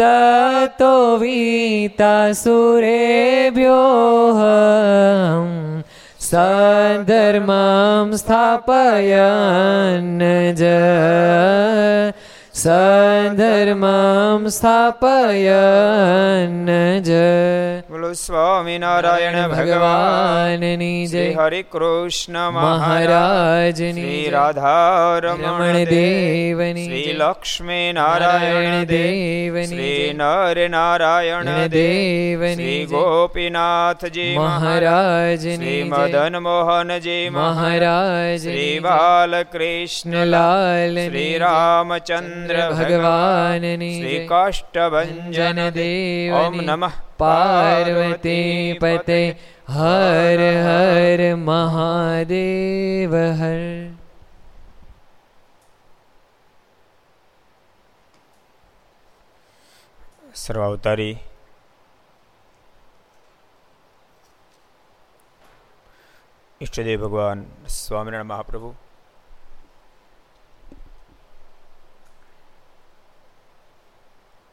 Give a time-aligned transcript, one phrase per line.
[0.00, 2.00] ततो वीतासुरेभ्योः
[6.28, 10.24] सधर्मं स्थापयन्
[10.60, 10.62] ज
[12.53, 15.45] સધર્મમ સ્થાપયન
[17.01, 17.11] જ
[17.87, 29.55] બોલો સ્વામિનારાયણ ભગવાનની જય હરે કૃષ્ણ મહારાજની શ્રી રાધા રમણ દેવની શ્રી લક્ષ્મી નારાયણ દેવ
[29.63, 41.31] શ્રી નર નારાયણ દેવ શ્રી ગોપીનાથજી મહારાજ શ્રી મદન મોહનજી મહારાજ શ્રી બાલકૃષ્ણ લાલ શ્રી
[41.39, 49.19] રામચંદ્ર ભગવાન શ્રી કાષ્ટભન દેવ ઓમ નમઃ પાર્વતી પતે
[49.71, 53.90] હર હર મહાદેવ હર
[60.51, 61.15] સર્વાવતારી
[66.61, 68.71] ઈષ્ટદેવ ભગવાન સ્વામિનારાયણ મહાપ્રભુ.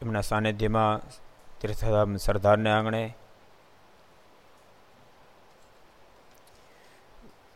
[0.03, 1.03] એમના સાનિધ્યમાં
[1.61, 3.03] તીર્થધામ સરદારને આંગણે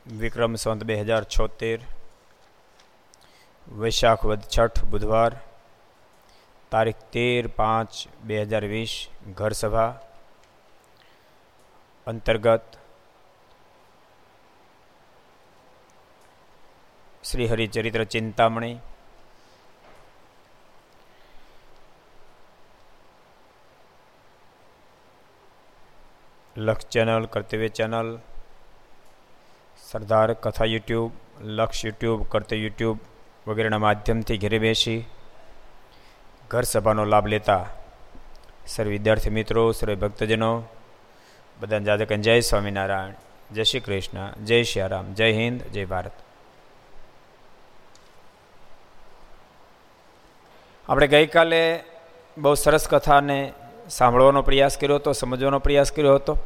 [0.06, 1.78] વિક્રમ સંત બે હજાર છોતેર,
[3.66, 5.32] વૈશાખ વદ છઠ બુધવાર
[6.72, 7.90] તારીખ તેર પાંચ
[8.24, 8.92] બે હજાર વીસ
[9.36, 9.90] ઘરસભા
[12.06, 12.78] અંતર્ગત
[17.24, 18.74] શ્રી હરિચરિત્ર ચિંતામણી
[26.56, 28.08] લક્ષ ચેનલ, કર્તવ્ય ચેનલ,
[29.78, 31.12] સરદાર કથા યુટ્યુબ,
[31.50, 32.98] લક્ષ યુટ્યુબ, કર્તવ્ય યુટ્યુબ
[33.46, 35.00] વગેરેના માધ્યમથી ઘેરે બેસી
[36.52, 37.66] ઘર સભાનો લાભ લેતા
[38.66, 40.62] સર્વ વિદ્યાર્થી મિત્રો સર્વે ભક્તજનો,
[41.60, 43.12] બધાને જાદકન જય સ્વામિનારાયણ,
[43.52, 46.12] જય શ્રી કૃષ્ણ, જય શ્રી રામ, જય હિન્દ, જય ભારત.
[50.88, 51.84] આપણે ગઈકાલે
[52.38, 53.52] બહુ સરસ કથાને
[53.90, 56.38] સાંભળવાનો પ્રયાસ કર્યો હતો, સમજવાનો પ્રયાસ કર્યો હતો.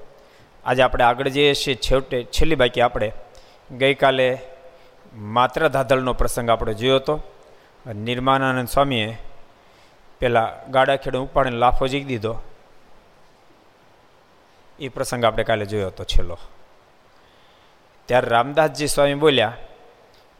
[0.64, 3.12] આજે આપણે આગળ જઈએ છીએ, છેવટે, છેલ્લી બાકી આપણે
[3.78, 4.38] ગઈકાલે
[5.14, 7.22] માત્ર ધાધલનો પ્રસંગ આપણે જોયો હતો.
[7.94, 9.18] નિર્માનાનંદ સ્વામીએ
[10.18, 12.42] પેલા ગાડા ખેડૂ ઉપાડીને લાફો જીકી દીધો.
[14.78, 16.38] એ પ્રસંગ આપણે કાલે જોયો હતો છેલ્લો.
[18.06, 19.56] ત્યારે રામદાસજી સ્વામી બોલ્યા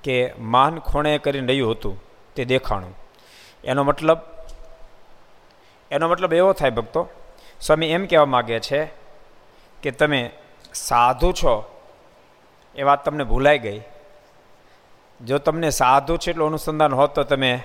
[0.03, 2.03] કે માન ખોણે કરીને રહ્યું હતું
[2.35, 2.95] તે દેખાણું.
[3.65, 4.19] એનો મતલબ
[5.91, 7.09] એનો મતલબ એવો થાય ભક્તો,
[7.61, 8.85] સ્વામી એમ કહેવા માગે છે
[9.83, 10.31] કે તમે
[10.75, 11.81] સાધુ છો,
[12.75, 13.81] એ વાત તમને ભૂલાઈ ગઈ.
[15.25, 17.63] જો તમને સાધુ છે એટલું અનુસંધાન હોત તો તમે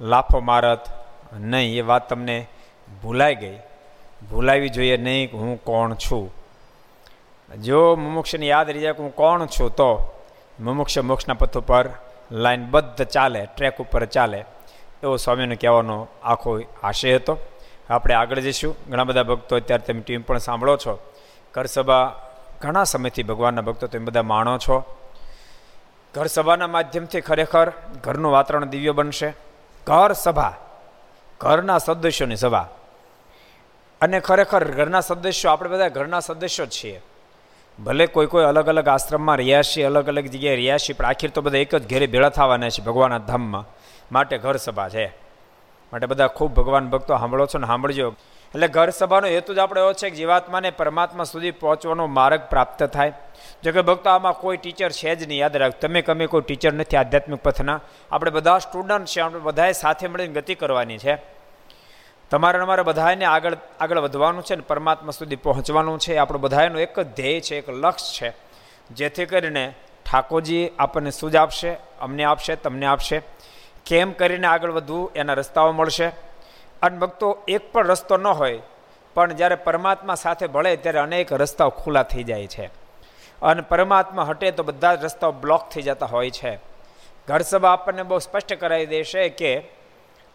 [0.00, 1.01] લાફો મારત
[1.38, 2.48] નહીં, એ વાત તમને
[3.02, 3.58] ભૂલાઈ ગઈ.
[4.30, 6.34] ભૂલાવી જોઈએ નહીં કે હું કોણ છું.
[7.62, 10.14] જો મુમુક્ષને યાદ રહી જાય કે હું કોણ છું, તો
[10.60, 11.88] મુમુક્ષ મોક્ષના પથ ઉપર
[12.30, 14.44] લાઇનબદ્ધ ચાલે, ટ્રેક ઉપર ચાલે.
[15.02, 17.38] એવો સ્વામીનો કહેવાનો આખો આશય હતો.
[17.90, 18.76] આપણે આગળ જઈશું.
[18.88, 21.12] ઘણા બધા ભક્તો અત્યારે તમે ટીમ પણ સાંભળો છો.
[21.52, 22.14] કરસભા
[22.60, 24.96] ઘણા સમયથી ભગવાનના ભક્તો તમે બધા માણો છો.
[26.14, 27.72] ઘર સભાના માધ્યમથી ખરેખર
[28.04, 29.32] ઘરનું વાતાવરણ દિવ્ય બનશે.
[29.86, 30.54] ઘર સભા
[31.42, 32.68] ઘરના સદસ્યોની સભા.
[34.00, 37.02] અને ખરેખર ઘરના સદસ્યો, આપણે બધા ઘરના સદસ્યો જ છીએ.
[37.84, 41.30] ભલે કોઈ કોઈ અલગ અલગ આશ્રમમાં રહ્યા છીએ અલગ અલગ જગ્યાએ રહ્યા છીએ પણ આખીર
[41.30, 43.64] તો બધા એક જ ઘેરે ભેળા થવાના છે ભગવાનના ધામમાં.
[44.12, 45.06] માટે ઘર સભા છે.
[45.92, 48.14] માટે બધા ખૂબ ભગવાન ભક્તો સાંભળો છો ને સાંભળજો.
[48.54, 52.82] એટલે ઘર સભાનો હેતુ જ આપણે એવો છે કે જીવાત્માને પરમાત્મા સુધી પહોંચવાનો માર્ગ પ્રાપ્ત
[52.82, 53.12] થાય.
[53.64, 56.72] જો કે ભક્તો આમાં કોઈ ટીચર છે જ નહીં, યાદ રાખ તમે કમે કોઈ ટીચર
[56.72, 57.80] નથી, આધ્યાત્મિક પથના.
[58.12, 61.18] આપણે બધા સ્ટુડન્ટ છે, આપણે બધાએ સાથે મળીને ગતિ કરવાની છે.
[62.30, 66.16] તમારે અમારે બધાને આગળ આગળ વધવાનું છે ને, પરમાત્મા સુધી પહોંચવાનું છે.
[66.16, 68.32] આપણું બધાનું એક જ ધ્યેય છે, એક લક્ષ્ય છે.
[68.90, 69.74] જેથી કરીને
[70.12, 73.22] ઠાકોરજી આપણને સૂઝ આપશે, અમને આપશે, તમને આપશે.
[73.86, 76.06] કેમ કરીને આગળ વધવું, એના રસ્તાઓ મળશે.
[76.82, 78.60] અને ભક્તો, એક પણ રસ્તો ન હોય,
[79.14, 82.81] પણ જ્યારે પરમાત્મા સાથે ભળે, ત્યારે અનેક રસ્તાઓ ખુલ્લા થઈ જાય છે.
[83.42, 86.56] અને પરમાત્મા હટે તો બધા જ રસ્તાઓ બ્લોક થઈ જતા હોય છે.
[87.28, 89.62] ઘર સભા આપણને બહુ સ્પષ્ટ કરાવી દેશે કે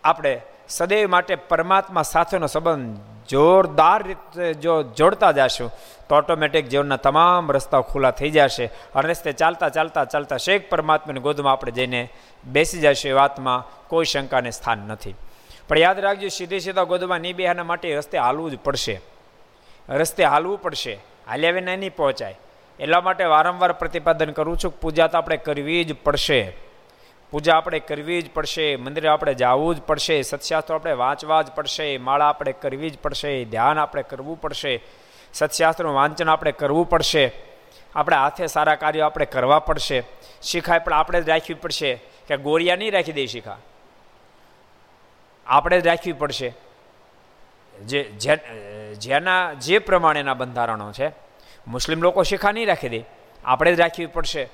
[0.03, 2.99] આપણે સદૈવ માટે પરમાત્મા સાથેનો સંબંધ
[3.29, 5.71] જોરદાર રીતે જો જોડતા જશું,
[6.09, 11.19] તો ઓટોમેટિક જીવનના તમામ રસ્તાઓ ખુલ્લા થઈ જશે અને રસ્તે ચાલતા ચાલતા ચાલતા શેખ પરમાત્માની
[11.19, 12.09] ગોદમાં આપણે જઈને
[12.45, 15.15] બેસી જશું એ વાતમાં કોઈ શંકાને સ્થાન નથી.
[15.67, 19.01] પણ યાદ રાખજો, સીધી સીધા ગોદમાં નહીં બેહાના માટે રસ્તે હાલવું જ પડશે.
[19.89, 20.93] રસ્તે હાલવું પડશે.
[21.27, 22.39] હાલ્યા વિના નહીં પહોંચાય.
[22.79, 26.53] એટલા માટે વારંવાર પ્રતિપાદન કરું છું પૂજા તો આપણે કરવી જ પડશે.
[27.31, 31.97] પૂજા આપણે કરવી જ પડશે, મંદિરે આપણે જવું જ પડશે સત્શાસ્ત્રો આપણે વાંચવા જ પડશે,
[31.97, 34.83] માળા આપણે કરવી જ પડશે, ધ્યાન આપણે કરવું પડશે
[35.33, 37.31] સત્શાસ્ત્રનું વાંચન આપણે કરવું પડશે,
[37.95, 40.03] આપણે હાથે સારા કાર્યો આપણે કરવા પડશે
[40.41, 41.95] શીખાય પણ આપણે જ રાખવી પડશે,
[42.27, 43.57] કે ગોળિયા નહીં રાખી દે શીખા.
[45.47, 46.53] આપણે જ રાખવી પડશે.
[47.85, 48.03] જે,
[48.99, 51.26] જેના, જે પ્રમાણેના બંધારણો છે
[51.67, 53.03] મુસ્લિમ લોકો શીખા નહીં રાખી દે.
[53.45, 54.49] આપણે જ રાખવી પડશે.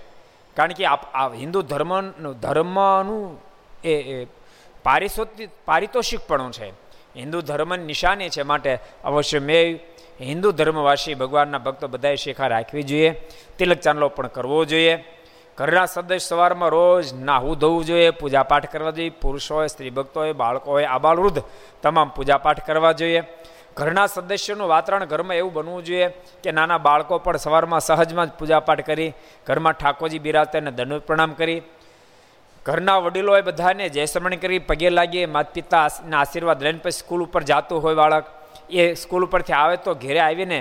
[0.55, 3.39] કારણ કે આ હિન્દુ ધર્મનું ધર્મનું
[3.87, 4.25] એ
[4.83, 6.69] પારિતોષિક પારિતોષિકપણું છે.
[7.15, 9.79] હિન્દુ ધર્મની નિશાની છે માટે અવશ્ય મેં
[10.21, 13.09] હિન્દુ ધર્મવાસી ભગવાનના ભક્તો બધાએ શેખા રાખવી જોઈએ.
[13.57, 15.03] તિલક ચાંદલો પણ કરવો જોઈએ.
[15.57, 19.09] ઘરના સદસ્ય સવારમાં રોજ નાહવું ધોવું જોઈએ, પૂજાપાઠ કરવા જોઈએ.
[19.09, 21.43] પુરુષો હોય સ્ત્રી ભક્તો હોય બાળકો હોય આબાલ વૃદ્ધ
[21.81, 23.23] તમામ પૂજાપાઠ કરવા જોઈએ.
[23.77, 26.07] ઘરના સદસ્યોનું વાતાવરણ ઘરમાં એવું બનવું જોઈએ
[26.43, 29.13] કે નાના બાળકો પણ સવારમાં સહજમાં જ પૂજાપાઠ કરી,
[29.47, 31.59] ઘરમાં ઠાકોરજી બિરાજતા એને દંડ પ્રણામ કરી.
[32.65, 37.83] ઘરના વડીલોએ બધાને જયસમણ કરી, પગે લાગીએ માતા પિતાના આશીર્વાદ લઈને પછી સ્કૂલ ઉપર જતું
[37.83, 38.25] હોય બાળક.
[38.69, 40.59] એ સ્કૂલ ઉપરથી આવે તો ઘેરે આવીને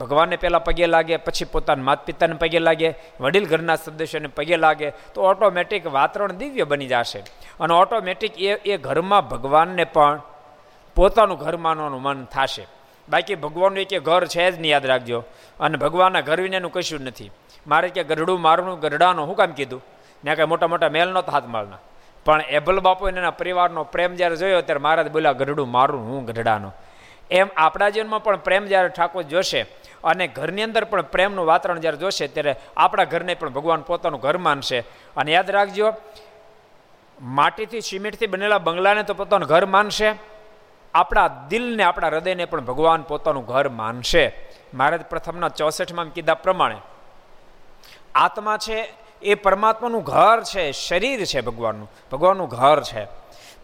[0.00, 2.90] ભગવાનને પહેલાં પગે લાગે, પછી પોતાના માતા પિતાને પગે લાગે,
[3.20, 7.20] વડીલ ઘરના સદસ્યોને પગે લાગે, તો ઓટોમેટિક વાતાવરણ દિવ્ય બની જશે.
[7.60, 10.22] અને ઓટોમેટિક એ એ ઘરમાં ભગવાનને પણ
[10.96, 12.66] પોતાનું ઘર માનવાનું મન થશે.
[13.08, 15.24] બાકી ભગવાનનું એક ઘર છે જ નહીં, યાદ રાખજો.
[15.60, 17.30] અને ભગવાનના ઘર વિનાનું કશું નથી.
[17.66, 19.82] મારે કે ગરડું મારનું ગરડાનું શું કામ કીધું?
[20.22, 21.78] ત્યાં કાંઈ મોટા મોટા મેલ નહોતા હાથ માળના
[22.24, 26.72] પણ એબલ બાપુ એના પરિવારનો પ્રેમ જ્યારે જોયો ત્યારે મહારાજ બોલ્યા, ગરડું મારું, હું ગઢડાનો
[27.30, 29.62] એમ આપણા જીવનમાં પણ પ્રેમ જ્યારે ઠાકોર જોશે
[30.04, 34.38] અને ઘરની અંદર પણ પ્રેમનું વાતાવરણ જ્યારે જોશે ત્યારે આપણા ઘરને પણ ભગવાન પોતાનું ઘર
[34.38, 34.80] માનશે.
[35.16, 35.94] અને યાદ રાખજો,
[37.22, 40.33] માટીથી, સિમેન્ટથી બનેલા બંગલાને તો પોતાનું ઘર માનશે.
[40.94, 44.32] આપણા દિલને, આપણા હૃદયને પણ ભગવાન પોતાનું ઘર માનશે.
[44.74, 46.76] મહારાજ પ્રથમના ચોસઠમાં કીધા પ્રમાણે,
[48.14, 53.04] આત્મા છે, એ પરમાત્માનું ઘર છે, શરીર છે ભગવાનનું ભગવાનનું ઘર છે.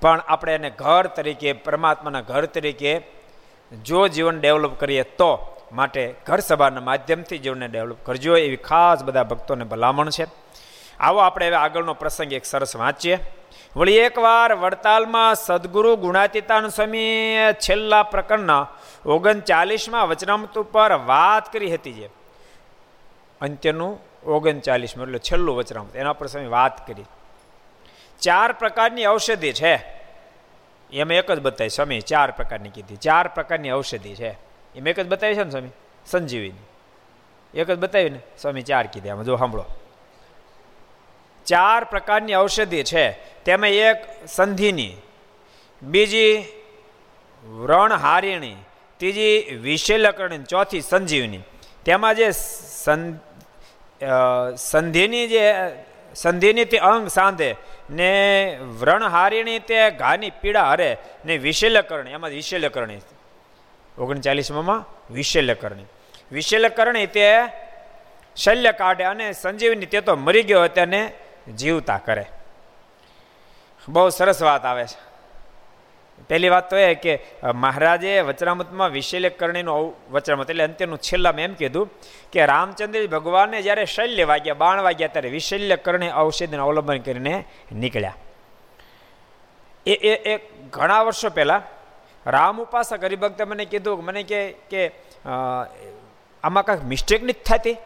[0.00, 3.06] પણ આપણે એને ઘર તરીકે, પરમાત્માના ઘર તરીકે
[3.84, 8.36] જો જીવન ડેવલપ કરીએ તો માટે ઘર સભાના માધ્યમથી જીવનને ડેવલપ કરજો.
[8.36, 10.26] એવી ખાસ બધા ભક્તોને ભલામણ છે.
[11.00, 13.18] આવો આપણે હવે આગળનો પ્રસંગ એક સરસ વાંચીએ.
[13.76, 18.68] વળી એકવાર વડતાલમાં સદગુરુ ગુણાતીતાન સ્વામી છેલ્લા પ્રકરણના
[19.06, 22.10] ઓગણચાલીસમાં વચનામૃત ઉપર વાત કરી હતી જે.
[23.40, 25.96] અંત્યનું ઓગણચાલીસમાં, એટલે છેલ્લું વચનામૃત.
[25.96, 27.04] એના પર સ્વામી વાત કરી.
[28.20, 30.02] ચાર પ્રકારની ઔષધિ છે.
[30.92, 32.96] એમ એક જ બતાવી સ્વામી, ચાર પ્રકારની કીધી.
[32.96, 34.30] ચાર પ્રકારની ઔષધિ છે.
[34.74, 35.68] એમ એક જ બતાવી છે ને સ્વામી?
[36.06, 36.66] સંજીવીની.
[37.60, 39.08] એક જ બતાવી ને સ્વામી ચાર કીધી.
[39.08, 39.64] આમાં જો સાંભળો.
[41.46, 43.29] ચાર પ્રકારની ઔષધિ છે.
[43.46, 44.94] તેમાં એક સંધિની,
[45.82, 46.34] બીજી
[47.44, 48.58] વ્રણહારિણી
[49.00, 51.42] ત્રીજી વિશેલકરણી, ચોથી સંજીવની.
[51.84, 52.28] તેમાં જે
[54.70, 55.44] સંધિની જે,
[56.14, 57.50] સંધિની તે અંગ સાંધે
[57.90, 58.10] ને
[58.80, 60.90] વ્રણહારિણી તે ઘાની પીડા હરે
[61.26, 63.00] ને વિશેલકરણી, એમાં વિશેલકરણી.
[63.98, 64.80] ઓગણચાલીસમાં
[65.10, 65.88] વિશેલકરણી.
[66.32, 67.26] વિશેલકરણી તે
[68.36, 71.00] શલ્ય કાઢે અને સંજીવની તે તો મરી ગયો તેને
[71.58, 72.24] જીવતા કરે.
[73.88, 74.98] બહુ સરસ વાત આવે છે.
[76.28, 77.12] પહેલી વાત તો એ કે
[77.54, 81.90] મહારાજે વચરામતમાં વિશેલ્ય કરણીનું વચરામત એટલે અંત્યનું છેલ્લામાં એમ કીધું
[82.32, 88.16] કે રામચંદ્ર ભગવાનને જ્યારે શૈલ્ય વાગ્યા, બાણ વાગ્યા ત્યારે વિશલ્ય કરણી ઔષધિનું અવલંબન કરીને નીકળ્યા.
[89.86, 90.38] એ એ એ
[90.70, 91.62] ઘણા વર્ષો પહેલાં
[92.26, 94.82] રામ ઉપાસક હરિભક્તે મને કીધું મને કે કે
[96.44, 97.76] આમાં કાંઈક મિસ્ટેક નથી થતી.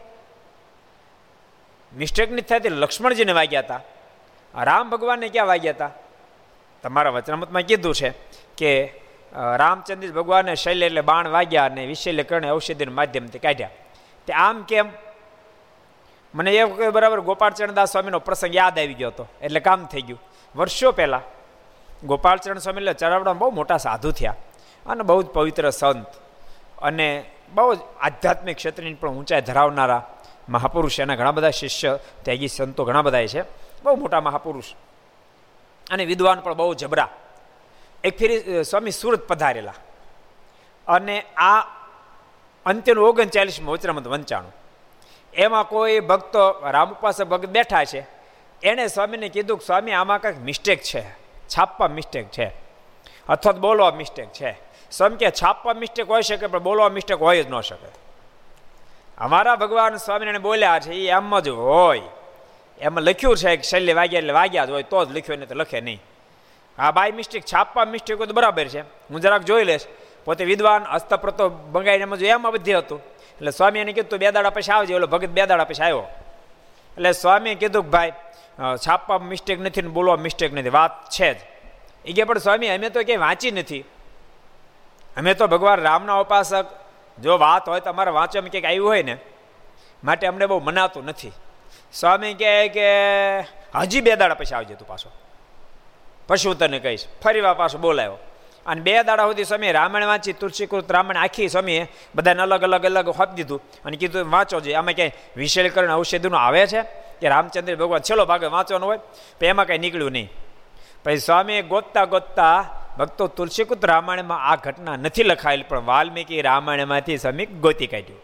[1.93, 3.83] મિસ્ટેક નથી થતી, લક્ષ્મણજીને વાગ્યા હતા.
[4.55, 5.91] રામ ભગવાનને ક્યાં વાગ્યા હતા?
[6.83, 8.11] તમારા વચનામતમાં કીધું છે
[8.57, 8.71] કે
[9.57, 13.71] રામચંદ્ર ભગવાને શૈલ્ય એટલે બાણ વાગ્યા અને વિશૈલ્ય કરણે ઔષધિના માધ્યમથી કાઢ્યા.
[14.27, 14.91] તે આમ કેમ?
[16.35, 20.21] મને એ બરાબર, ગોપાળચરણદાસ સ્વામીનો પ્રસંગ યાદ આવી ગયો હતો, એટલે કામ થઈ ગયું.
[20.57, 21.23] વર્ષો પહેલાં
[22.07, 24.37] ગોપાળચરણ સ્વામી એટલે ચરાવડા બહુ મોટા સાધુ થયા
[24.87, 26.07] અને બહુ જ પવિત્ર સંત
[26.83, 30.03] અને બહુ જ આધ્યાત્મિક ક્ષેત્રની પણ ઊંચાઈ ધરાવનારા
[30.49, 33.64] મહાપુરુષ એના ઘણા બધા શિષ્ય ત્યાગી સંતો ઘણા બધા છે.
[33.85, 34.65] બહુ મોટા મહાપુરુષ.
[35.91, 37.09] અને વિદ્વાન પણ બહુ જબરા.
[38.05, 39.75] એક ફેરી સ્વામી સુરત પધારેલા.
[40.89, 41.61] અને આ
[42.67, 44.53] અંત્યનું ઓગણચાલીસમાં વચરામત વંચાણું.
[45.35, 48.07] એમાં કોઈ ભક્તો, રામ પાસે ભક્ત બેઠા છે.
[48.63, 51.11] એણે સ્વામીને કીધું કે, સ્વામી, આમાં કંઈક મિસ્ટેક છે.
[51.49, 52.53] છાપવા મિસ્ટેક છે.
[53.29, 54.59] અથવા બોલવા મિસ્ટેક છે.
[54.91, 57.89] સ્વામી કે છાપવા મિસ્ટેક હોઈ શકે, પણ બોલવા મિસ્ટેક હોય જ ન શકે.
[59.19, 62.03] અમારા ભગવાન સ્વામીને બોલ્યા છે એ એમ જ હોય.
[62.81, 65.55] એમાં લખ્યું છે કે શૈલ્ય વાગ્યા એટલે વાગ્યા જ હોય તો જ લખ્યું નહીં તો
[65.55, 66.01] લખે નહીં.
[66.79, 68.81] હા બાય મિસ્ટેક છાપવા મિસ્ટેક હોય તો બરાબર છે.
[68.81, 69.87] હું જરાક જોઈ લઈશ.
[70.25, 73.01] પોતે વિદ્વાન, હસ્તપ્રતો બંગાઈને એમ એમાં બધી હતું.
[73.37, 74.95] એટલે સ્વામી એને કીધું બે દાડા પછી આવજે.
[74.95, 76.07] ઓલો ભગત બે દાડા પછી આવ્યો.
[76.97, 78.13] એટલે સ્વામીએ કીધું કે, ભાઈ
[78.77, 80.69] છાપવા મિસ્ટેક નથી ને બોલવા મિસ્ટેક નથી.
[80.69, 81.39] વાત છે જ.
[82.05, 83.85] એ કે, પણ સ્વામી, અમે તો ક્યાંય વાંચી નથી.
[85.17, 86.67] અમે તો ભગવાન રામના ઉપાસક.
[87.19, 89.17] જો વાત હોય તો અમારે વાંચવામાં ક્યાંક આવ્યું હોય ને,
[90.05, 91.33] માટે અમને બહુ મનાતું નથી.
[91.95, 92.89] સ્વામી કહે કે,
[93.75, 95.11] હજી બે દાડા પછી આવજે તું પાછો.
[96.29, 98.17] પછી હું તને કહીશ, ફરી વાર પાછો બોલાયો.
[98.67, 103.09] અને બે દાડા સુધી સ્વામી રામાયણ વાંચી, તુલસીકૃત રામાયણ આખી સ્વામીએ બધાને અલગ અલગ અલગ
[103.09, 103.63] હોપ દીધું.
[103.85, 106.83] અને કીધું, વાંચો જોઈએ આમાં ક્યાંય વિશેલકરણ ઔષધિનું આવે છે?
[107.21, 108.99] કે રામચંદ્ર ભગવાન છેલ્લો ભાગે વાંચવાનો હોય?
[109.41, 110.33] તો એમાં કંઈ નીકળ્યું નહીં.
[111.05, 112.65] પછી સ્વામીએ ગોતતા ગોતતા
[112.99, 118.21] ભક્તો તુલસીકૃત રામાયણમાં આ ઘટના નથી લખાયેલી, પણ વાલ્મીકી રામાયણમાંથી સ્વામી ગોતી કાઢ્યું.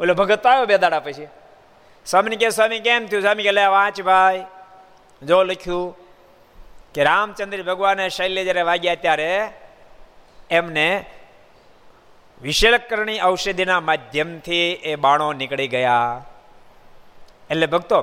[0.00, 1.28] ઓલો ભગત આવ્યો બે દાડા પછી.
[2.06, 4.42] સ્વામીને કે સ્વામી કેમ થયું સ્વામી કે લે વાંચ ભાઈ.
[5.22, 5.86] જો લખ્યું
[6.94, 9.30] કે રામચંદ્ર ભગવાને શૈલ્ય જ્યારે વાગ્યા ત્યારે
[10.58, 10.88] એમને
[12.40, 16.22] વિશેલકરણી ઔષધિના માધ્યમથી એ બાણો નીકળી ગયા.
[17.50, 17.98] એટલે ભક્તો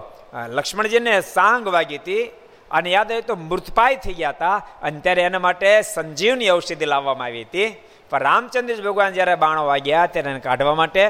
[0.58, 2.24] લક્ષ્મણજીને સાંગ વાગી હતી
[2.72, 7.28] અને યાદ આવે તો મૃતપાય થઈ ગયા હતા અને ત્યારે એના માટે સંજીવની ઔષધિ લાવવામાં
[7.30, 7.70] આવી હતી.
[8.12, 11.04] પણ રામચંદ્ર ભગવાન જ્યારે બાણો વાગ્યા ત્યારે એને કાઢવા માટે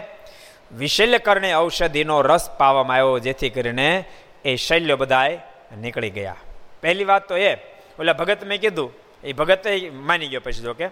[0.77, 4.05] વિશલ્યકરણે ઔષધિનો રસ પાવામાં આવ્યો, જેથી કરીને
[4.45, 5.39] એ શૈલ્યો બધાએ
[5.77, 6.35] નીકળી ગયા.
[6.81, 7.53] પહેલી વાત તો એ,
[7.99, 8.91] ઓલા ભગત મેં કીધું,
[9.23, 10.85] એ ભગત માની ગયો પછી જોકે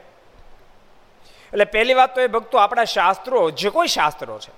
[1.54, 4.52] એટલે પહેલી વાત તો એ ભક્તો આપણા શાસ્ત્રો, જે કોઈ શાસ્ત્રો છે,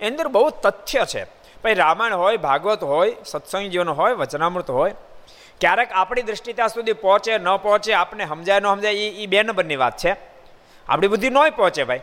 [0.00, 1.24] એની અંદર બહુ તથ્ય છે.
[1.62, 4.94] પછી રામાયણ હોય, ભાગવત હોય સત્સંગીઓનો હોય, વચનામૃત હોય,
[5.60, 9.76] ક્યારેક આપણી દ્રષ્ટિ ત્યાં સુધી પહોંચે, ન પહોંચે આપણે સમજાય, ન સમજાય, એ બે નંબરની
[9.76, 10.12] વાત છે.
[10.88, 12.00] આપણી બુદ્ધિ નહીં પહોંચે ભાઈ.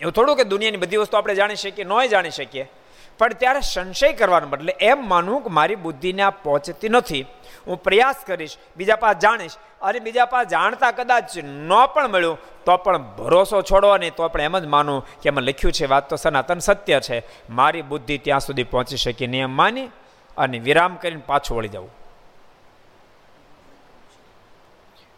[0.00, 2.70] એવું થોડું કે દુનિયાની બધી વસ્તુ આપણે જાણી શકીએ, નોય જાણી શકીએ.
[3.18, 7.26] પણ ત્યારે સંશય કરવાનો બદલે એમ માનવું કે મારી બુદ્ધિને આ પહોંચતી નથી.
[7.66, 9.50] હું પ્રયાસ કરીશ, બીજા પાસે જાણીશ.
[9.82, 14.40] અને બીજા પાસે જાણતા કદાચ ન પણ મળ્યું, તો પણ ભરોસો છોડો નહીં તો પણ
[14.40, 17.22] એમ જ માનું કે એમાં લખ્યું છે, વાત તો સનાતન સત્ય છે.
[17.50, 19.88] મારી બુદ્ધિ ત્યાં સુધી પહોંચી શકી નહીં એમ માની
[20.36, 21.90] અને વિરામ કરીને પાછું વળી જવું.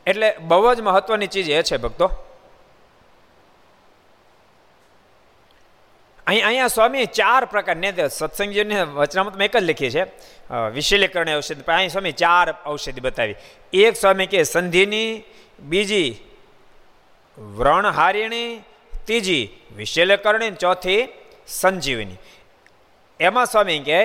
[0.07, 2.11] એટલે બહુ જ મહત્વની ચીજ એ છે ભક્તો
[6.27, 10.05] અહીં અહીંયા સ્વામી ચાર પ્રકારની સત્સંગજીને વચનામતમાં એક જ લખીએ છે.
[10.77, 13.37] વિશેલીકરણ ઔષધિ અહીં સ્વામી ચાર ઔષધિ બતાવી.
[13.85, 15.25] એક સ્વામી કે સંધિની,
[15.73, 16.11] બીજી
[17.59, 18.63] વ્રણહારિણી,
[19.07, 19.45] ત્રીજી
[19.77, 21.03] વિશેલીકરણી ચોથી
[21.61, 22.19] સંજીવની.
[23.21, 24.01] એમાં સ્વામી કહે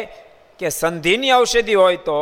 [0.59, 2.19] કે સંધિની ઔષધિ હોય તો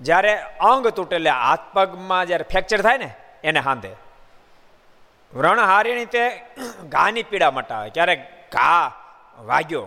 [0.00, 0.32] જ્યારે
[0.70, 3.10] અંગ તૂટે એટલે હાથ પગમાં જ્યારે ફ્રેક્ચર થાય ને,
[3.44, 3.90] એને હાંધે.
[5.34, 6.42] વ્રણહારીણી તે
[6.88, 7.90] ઘાની પીડા મટાવે.
[7.90, 8.92] ક્યારેક ઘા
[9.38, 9.86] વાગ્યો.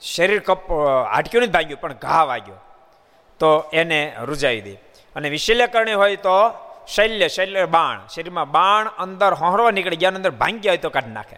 [0.00, 0.72] શરીર કપ
[1.12, 2.54] હાટક્યું નથી ભાગ્યું, પણ ઘા વાગ્યો.
[3.38, 4.74] તો એને રૂજાવી દે.
[5.16, 6.52] અને વિશલ્યકરણી હોય તો
[6.88, 8.06] શૈલ્ય શૈલ્ય બાણ.
[8.06, 11.36] શરીરમાં બાણ અંદર હોહરવા નીકળી ગયા અંદર ભાંગ્યા હોય તો કાઢી નાખે.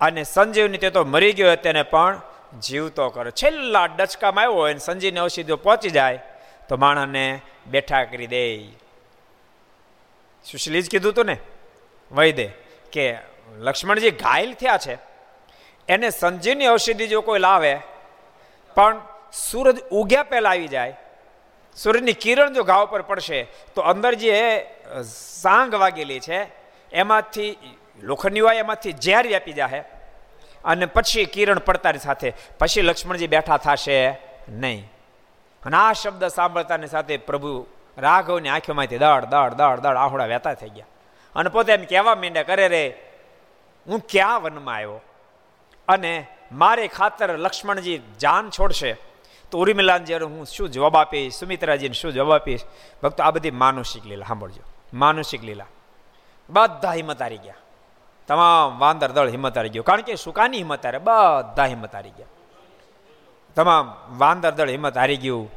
[0.00, 2.20] અને સંજીવની તે તો મરી ગયો હોય તેને પણ
[2.62, 3.30] જીવતો કરે.
[3.30, 6.20] છેલ્લા ડચકામાં આવ્યો હોય સંજીવને ઔષધિઓ પહોંચી જાય,
[6.68, 8.62] તો માણસને બેઠા કરી દે.
[10.44, 11.36] સુશીલી જ કીધું હતું ને?
[12.10, 12.46] વૈદે,
[12.92, 13.04] કે
[13.58, 14.98] લક્ષ્મણજી ઘાયલ થયા છે.
[15.88, 17.74] એને સંજીવની ઔષધિ જો કોઈ લાવે,
[18.76, 19.00] પણ
[19.32, 20.96] સૂરજ ઉગ્યા પહેલાં આવી જાય
[21.76, 23.40] સૂરજની કિરણ જો ઘા ઉપર પડશે,
[23.74, 24.34] તો અંદર જે
[25.42, 26.38] સાંગ વાગેલી છે,
[26.92, 27.50] એમાંથી
[28.02, 29.84] લોખંડની હોય એમાંથી ઝેર વ્યાપી જાય
[30.64, 33.98] અને પછી કિરણ પડતાની સાથે, પછી લક્ષ્મણજી બેઠા થશે
[34.48, 34.82] નહીં.
[35.62, 37.52] અને આ શબ્દ સાંભળતાની સાથે પ્રભુ
[37.98, 40.93] રાઘવની આંખોમાંથી દળ દળ દળ દળ આહોડા વહેતા થઈ ગયા.
[41.36, 43.02] અને પોતે એમ કહેવા માંડ્યા, કરે રે,
[43.86, 45.00] હું ક્યાં વનમાં આવ્યો?
[45.88, 48.96] અને મારે ખાતર લક્ષ્મણજી જાન છોડશે?
[49.50, 51.34] તો ઉર્મિલાજી હું શું જવાબ આપીશ?
[51.34, 52.60] સુમિત્રાજીને શું જવાબ આપીશ?
[53.02, 54.62] ભક્તો, આ બધી માનુષિક લીલા, સાંભળજો.
[54.94, 55.66] માનુષિક લીલા.
[56.50, 57.54] બધા હિંમત હારી ગયા.
[58.26, 59.82] તમામ વાંદર દળ હિંમત હારી ગયો.
[59.82, 62.26] કારણ કે સુકાની હિંમત હારે બધા હિંમત હારી ગયા.
[63.54, 65.50] તમામ વાંદર દળ હિંમત હારી ગયું.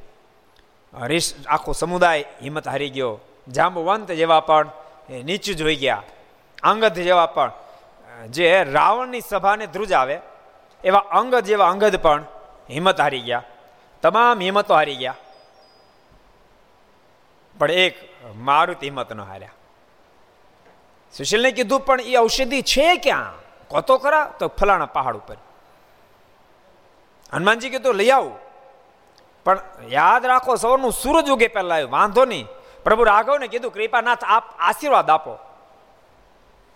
[1.01, 3.19] રીસ આખો સમુદાય હિંમત હારી ગયો.
[3.47, 4.69] જાંબુવંત જેવા પણ
[5.09, 6.03] નીચું જોઈ ગયા.
[6.63, 7.51] અંગદ જેવા પણ
[8.27, 10.19] જે રાવણની સભાને ધ્રુજાવે
[10.83, 12.25] એવા અંગદ જેવા અંગદ પણ
[12.69, 13.43] હિંમત હારી ગયા.
[14.01, 15.15] તમામ હિંમતો હારી ગયા.
[17.57, 17.95] પણ એક
[18.35, 19.49] મારુત હિંમત ન હાર્યા.
[21.17, 23.33] સુશીલને કીધું, પણ એ ઔષધિ છે ક્યાં?
[23.67, 24.33] કોતો ખરા.
[24.39, 25.37] તો ફલાણા પહાડ ઉપર.
[27.33, 28.37] હનુમાનજી કીધું, લઈ આવું.
[29.43, 29.59] પણ
[29.89, 31.91] યાદ રાખો સવારનું સૂરજ ઉગે પહેલાં આવ્યું.
[31.91, 32.47] વાંધો નહીં.
[32.87, 35.37] પ્રભુ રાઘવને કીધું, કૃપાનાથ, આપ આશીર્વાદ આપો.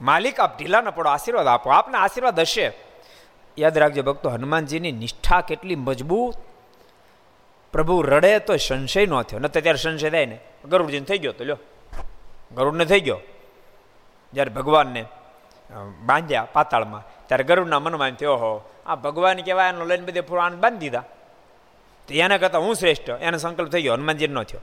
[0.01, 1.69] માલિક, આપ ઢીલા ન પડો, આશીર્વાદ આપો.
[1.69, 2.73] આપને આશીર્વાદ હશે.
[3.59, 6.33] યાદ રાખજો ભક્તો, હનુમાનજીની નિષ્ઠા કેટલી મજબૂત.
[7.71, 9.39] પ્રભુ રડે તો સંશય ન થયો.
[9.39, 10.39] ન ત્યારે સંશય થાય ને.
[10.65, 11.57] ગરુડજીને થઈ ગયો તો લ્યો.
[12.51, 13.19] ગરુડને થઈ ગયો.
[14.33, 15.05] જ્યારે ભગવાનને
[16.05, 20.53] બાંધ્યા પાતાળમાં, ત્યારે ગરુડના મનમાં એમ થયો હો આ ભગવાન કહેવાય, એનો લઈને બધે પુરાણ
[20.53, 20.99] બાંધી દીધા.
[22.07, 23.09] તો એને કરતાં હું શ્રેષ્ઠ.
[23.09, 23.93] એનો સંકલ્પ થઈ ગયો.
[23.93, 24.61] હનુમાનજી ન થયો.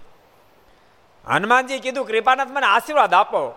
[1.29, 3.55] હનુમાનજી કીધું, કૃપાનાથ, મને આશીર્વાદ આપો.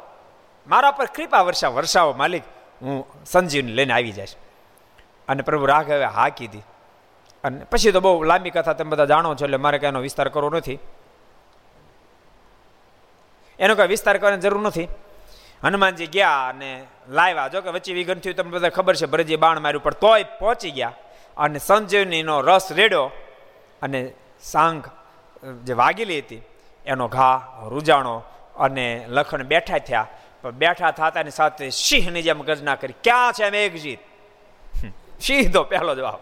[0.68, 2.44] મારા પર કૃપા વર્ષા વર્ષાવો માલિક.
[2.82, 4.36] હું સંજીવને લઈને આવી જઈશ.
[5.28, 6.62] અને પ્રભુ રાઘવે હા કીધી.
[7.44, 10.50] અને પછી તો બહુ લાંબી કથા તમે બધા જાણો છો, એટલે મારે એનો વિસ્તાર કરવો
[10.50, 10.80] નથી.
[13.60, 14.88] એનો કંઈ વિસ્તાર કરવાની જરૂર નથી.
[15.64, 17.48] હનુમાનજી ગયા અને લાવ્યા.
[17.48, 20.72] જો કે વચ્ચે વિઘન થયું, તમને બધા ખબર છે ભરજી બાણ માર્યું, પણ તોય પહોંચી
[20.72, 20.94] ગયા.
[21.38, 23.12] અને સંજીવનીનો રસ રેડ્યો
[23.82, 24.84] અને સાંગ
[25.64, 26.42] જે વાગેલી હતી
[26.92, 27.34] એનો ઘા,
[27.64, 28.18] રૂજાણો
[28.58, 30.08] અને લખણ બેઠા થયા.
[30.42, 34.00] પણ બેઠા થતાની સાથે સિંહની જેમ ગજના કરી, ક્યાં છે મેઘજીત?
[35.22, 36.22] સિંહ તો પહેલો જવાબ.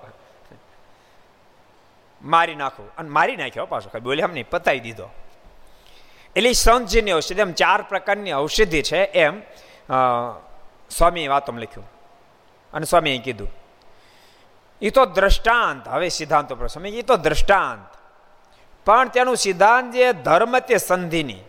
[2.22, 2.84] મારી નાખો.
[2.98, 5.08] અને મારી નાખ્યો પાછો કઈ બોલ્યા નહીં પતાવી દીધો.
[6.36, 9.42] એટલે સંતજીની ઔષધિ, એમ ચાર પ્રકારની ઔષધિ છે, એમ
[10.90, 11.88] સ્વામીએ વાતમ લખ્યું.
[12.74, 13.50] અને સ્વામીએ કીધું
[14.82, 15.88] એ તો દ્રષ્ટાંત.
[15.88, 17.99] હવે સિદ્ધાંતો પર સ્વામી એ તો દ્રષ્ટાંત.
[18.86, 21.40] પણ તેનું સિદ્ધાંત જે ધર્મ તે સંધિની.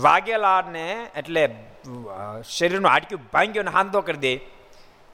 [0.00, 1.54] વાગેલાને એટલે
[2.50, 4.40] શરીરનું હાડક્યું ભાંગ્યું ને હાંધો કરી દે.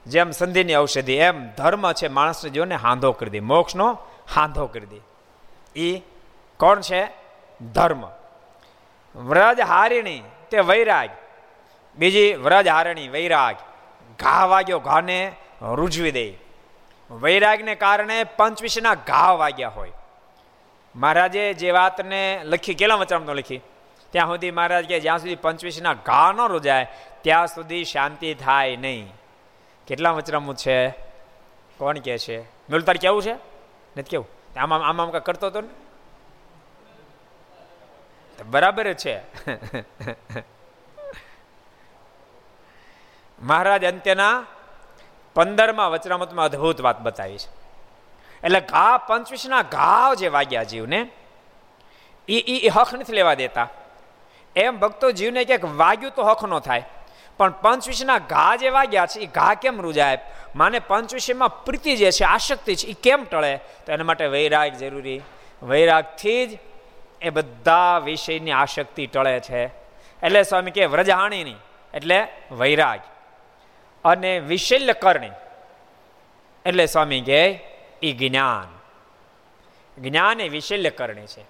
[0.05, 3.97] જેમ સંધિની ઔષધિ, એમ ધર્મ છે માણસને જીવનને હાંધો કરી દે, મોક્ષનો
[4.35, 4.99] હાંધો કરી દે.
[5.75, 5.99] એ
[6.59, 7.05] કોણ છે?
[7.73, 8.07] ધર્મ.
[9.15, 11.09] વ્રજ હારિણી તે વૈરાગ.
[11.95, 13.55] બીજી વ્રજ હારિણી વૈરાગ.
[14.19, 15.31] ઘા વાગ્યો, ઘાને
[15.61, 16.48] રૂજવી દે.
[17.11, 19.91] વૈરાગને કારણે પંચવિશના ઘા વાગ્યા હોય.
[20.95, 23.61] મહારાજે જે વાતને લખી, કેટલા વચરામતો લખી?
[24.11, 26.87] ત્યાં સુધી મહારાજ કે જ્યાં સુધી પંચવીસના ઘા ન રોજાય,
[27.21, 29.13] ત્યાં સુધી શાંતિ થાય નહીં.
[29.87, 30.89] કેટલા વચરામું છે?
[31.77, 32.41] કોણ કે છે?
[32.41, 33.33] મેલું કેવું છે?
[33.33, 34.27] નથી કેવું?
[34.57, 35.69] આમાં, આમ આમ કરતો હતો ને?
[38.43, 39.19] બરાબર છે.
[43.41, 44.45] મહારાજ અંત્યના
[45.35, 47.59] પંદરમાં વચરામતમાં અદ્ભુત વાત બતાવી છે.
[48.43, 51.09] એટલે ઘા પંચવીસના ઘાવ જે વાગ્યા જીવને
[52.27, 53.67] એ એ હક નથી લેવા દેતા.
[54.55, 56.85] એમ ભક્તો જીવને ક્યાંક વાગ્યું તો હક ન થાય.
[57.37, 60.17] પણ પંચવિષના ઘા જે વાગ્યા છે એ ઘા કેમ રૂજાય?
[60.55, 63.57] માને પંચવિષયમાં પ્રીતિ જે છે, આશક્તિ છે એ કેમ ટળે?
[63.57, 65.21] તો એના માટે વૈરાગ જરૂરી.
[65.63, 66.59] વૈરાગથી જ
[67.21, 69.65] એ બધા વિષયની આશક્તિ ટળે છે.
[70.23, 71.55] એટલે સ્વામી કે વ્રજહાણીની
[71.93, 72.99] એટલે વૈરાગ.
[74.05, 75.31] અને વિશલ્ય કરણી.
[76.65, 77.43] એટલે સ્વામી કહે
[78.01, 78.67] એ જ્ઞાન.
[80.01, 81.43] જ્ઞાન એ વિશલ્ય કરણી છે.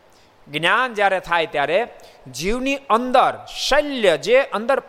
[0.47, 1.88] જ્ઞાન જ્યારે થાય ત્યારે
[2.31, 4.81] જીવની અંદર શલ્ય જે અંદર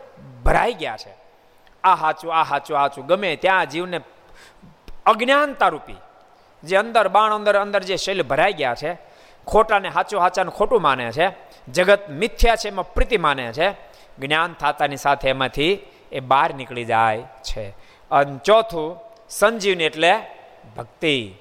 [0.45, 1.13] ભરાઈ ગયા છે,
[1.83, 3.05] આ હાચું આ હાચું હાચું.
[3.05, 3.99] ગમે ત્યાં જીવને
[5.05, 5.99] અજ્ઞાનતા રૂપી
[6.63, 8.91] જે અંદર બાણ અંદર અંદર જે શૈલ્ય ભરાઈ ગયા છે,
[9.47, 11.27] ખોટાને હાચું, હાચાને ખોટું માને છે,
[11.71, 13.67] જગત મિથ્યા છે એમાં પ્રીતિ માને છે,
[14.19, 15.79] જ્ઞાન થાતાની સાથે એમાંથી
[16.11, 17.69] એ બહાર નીકળી જાય છે.
[18.11, 20.13] અને ચોથું, સંજીવની એટલે
[20.77, 21.33] ભક્તિ.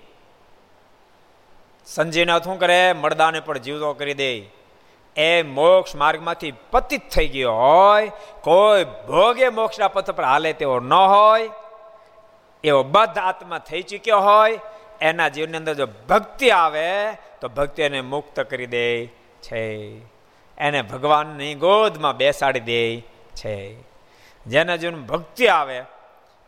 [1.86, 2.92] સંજીવનાથ શું કરે?
[2.92, 4.60] મળદાને પણ જીવતો કરી દે.
[5.16, 10.92] એ મોક્ષ માર્ગમાંથી પતિત થઈ ગયો હોય, કોઈ ભોગે મોક્ષના પથ પર હાલે તેવો ન
[10.92, 11.50] હોય,
[12.64, 14.58] એવો બધ આત્મા થઈ ચૂક્યો હોય,
[15.00, 19.06] એના જીવનની અંદર જો ભક્તિ આવે, તો ભક્તિ એને મુક્ત કરી દે
[19.42, 19.98] છે.
[20.58, 23.00] એને ભગવાનની ગોદમાં બેસાડી દે
[23.34, 23.89] છે.
[24.46, 25.82] જેના જીવન ભક્તિ આવે,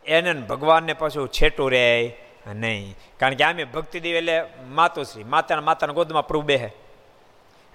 [0.05, 2.95] એને ભગવાનને પાછું છેટું રહે નહીં.
[3.19, 6.65] કારણ કે આમે ભક્તિ દેવી એટલે માતુશ્રી, માતાના માતાના ગોદમાં પ્રભુ બેહે.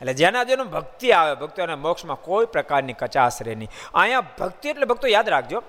[0.00, 3.70] એટલે જેના જેનું ભક્તિ આવે, ભક્તોને મોક્ષમાં કોઈ પ્રકારની કચાશ રહે નહીં.
[3.94, 5.62] અહીંયા ભક્તિ એટલે ભક્તો યાદ રાખજો.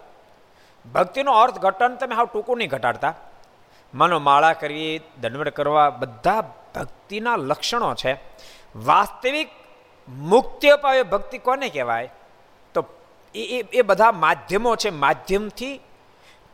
[0.94, 3.14] ભક્તિનો અર્થ ઘટન તમે હાવ ટૂંકું નહીં ઘટાડતા.
[3.94, 6.42] મનો માળા કરવી દંડવડ કરવા, બધા
[6.76, 8.18] ભક્તિના લક્ષણો છે.
[8.76, 9.50] વાસ્તવિક
[10.10, 12.14] મુક્તિ અપાવે ભક્તિ કોને કહેવાય?
[13.36, 14.90] એ એ બધા માધ્યમો છે.
[14.90, 15.82] માધ્યમથી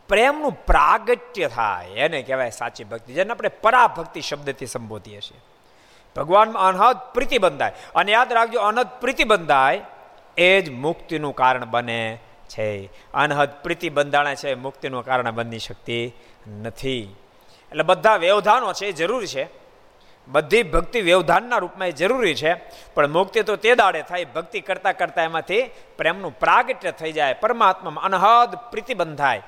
[0.08, 1.88] પ્રેમનું પ્રાગટ્ય થાય.
[1.88, 5.38] એને કહેવાય સાચી ભક્તિ, જેને આપણે પરાભક્તિ શબ્દથી સંબોધીએ છીએ.
[6.16, 7.74] ભગવાનમાં અનહદ પ્રીતિ બંધાય.
[7.96, 9.82] અને યાદ રાખજો, અનહદ પ્રીતિ બંધાય
[10.38, 12.90] એ જ મુક્તિનું કારણ બને છે.
[13.14, 16.14] અનહદ પ્રીતિ બંધાણે છે, મુક્તિનું કારણ બની શકતી
[16.62, 17.16] નથી.
[17.72, 19.65] એટલે બધા વ્યવધાનો છે જરૂરી છે.
[20.28, 22.54] બધી ભક્તિ વ્યવધાનના રૂપમાં એ જરૂરી છે,
[22.96, 28.04] પણ મુક્તિ તો તે દાડે થાય, ભક્તિ કરતાં કરતાં એમાંથી પ્રેમનું પ્રાગટ્ય થઈ જાય, પરમાત્મામાં
[28.04, 29.42] અનહદ પ્રીતિ બંધાય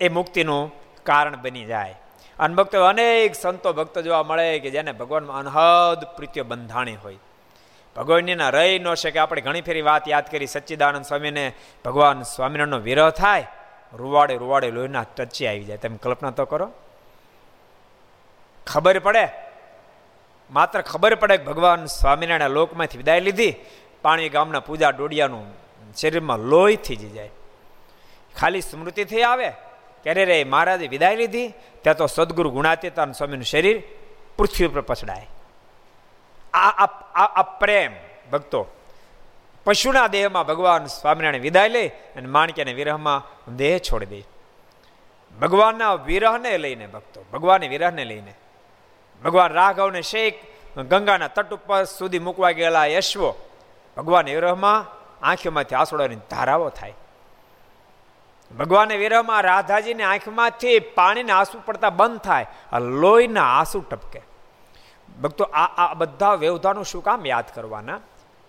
[0.00, 0.72] એ મુક્તિનું
[1.04, 1.94] કારણ બની જાય.
[2.38, 7.16] અને ભક્તો, અનેક સંતો ભક્તો જોવા મળે કે જેને ભગવાનમાં અનહદ પ્રીતિઓ બંધાણી હોય.
[7.96, 11.52] ભગવાનના રહી ન શકે, આપણે ઘણી ફેરી વાત યાદ કરી, સચ્ચિદાનંદ સ્વામીને
[11.84, 13.46] ભગવાન સ્વામિનારાયણનો વિરહ થાય,
[13.94, 15.76] રૂવાડે રૂવાડે લોહીના ટચી આવી જાય.
[15.76, 16.70] તમે કલ્પના તો કરો.
[18.66, 19.49] ખબર પડે
[20.50, 23.54] માત્ર ખબર પડે કે ભગવાન સ્વામિનારાયણ લોકમાંથી વિદાય લીધી,
[24.02, 25.46] પાણી ગામના પૂજા ડોડિયાનું
[25.94, 27.30] શરીરમાં લોહીથી જ જાય.
[28.36, 29.48] ખાલી સ્મૃતિથી આવે
[30.02, 31.48] ક્યારે રે મહારાજે વિદાય લીધી,
[31.82, 33.76] ત્યાં તો સદગુરુ ગુણાતીતાન સ્વામીનું શરીર
[34.36, 35.26] પૃથ્વી ઉપર પછડાય.
[36.54, 37.92] આ આ પ્રેમ,
[38.32, 38.60] ભક્તો,
[39.64, 41.84] પશુના દેહમાં ભગવાન સ્વામિનારાયણ વિદાય લે
[42.16, 43.20] અને માણક્યાને વિરહમાં
[43.56, 44.22] દેહ છોડી દે.
[45.40, 48.32] ભગવાનના વિરહને લઈને ભક્તો, ભગવાનની વિરહને લઈને
[49.24, 50.34] ભગવાન રાઘવને શેખ
[50.76, 53.34] ગંગાના તટ ઉપર સુધી મૂકવા ગયેલા યશવો
[53.96, 54.86] ભગવાન વિરહમાં
[55.22, 56.94] આંખીમાંથી આસોડાની ધારાઓ થાય.
[58.58, 64.22] ભગવાને વિરહમાં રાધાજીની આંખમાંથી પાણીના આંસુ પડતા બંધ થાય, આ લોહીના આંસુ ટપકે.
[65.22, 68.00] ભક્તો, આ આ બધા વ્યવધાનો શું કામ યાદ કરવાના?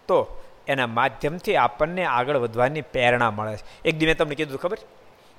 [0.07, 3.65] તો એના માધ્યમથી આપણને આગળ વધવાની પ્રેરણા મળે છે.
[3.85, 4.77] એક દી તમને કીધું ખબર?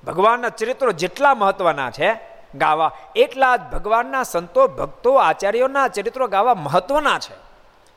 [0.03, 2.91] ભગવાનના ચરિત્રો જેટલા મહત્વના છે ગાવા.
[3.15, 7.35] એટલા જ ભગવાનના સંતો, ભક્તો, આચાર્યોના ચરિત્રો ગાવા મહત્વના છે.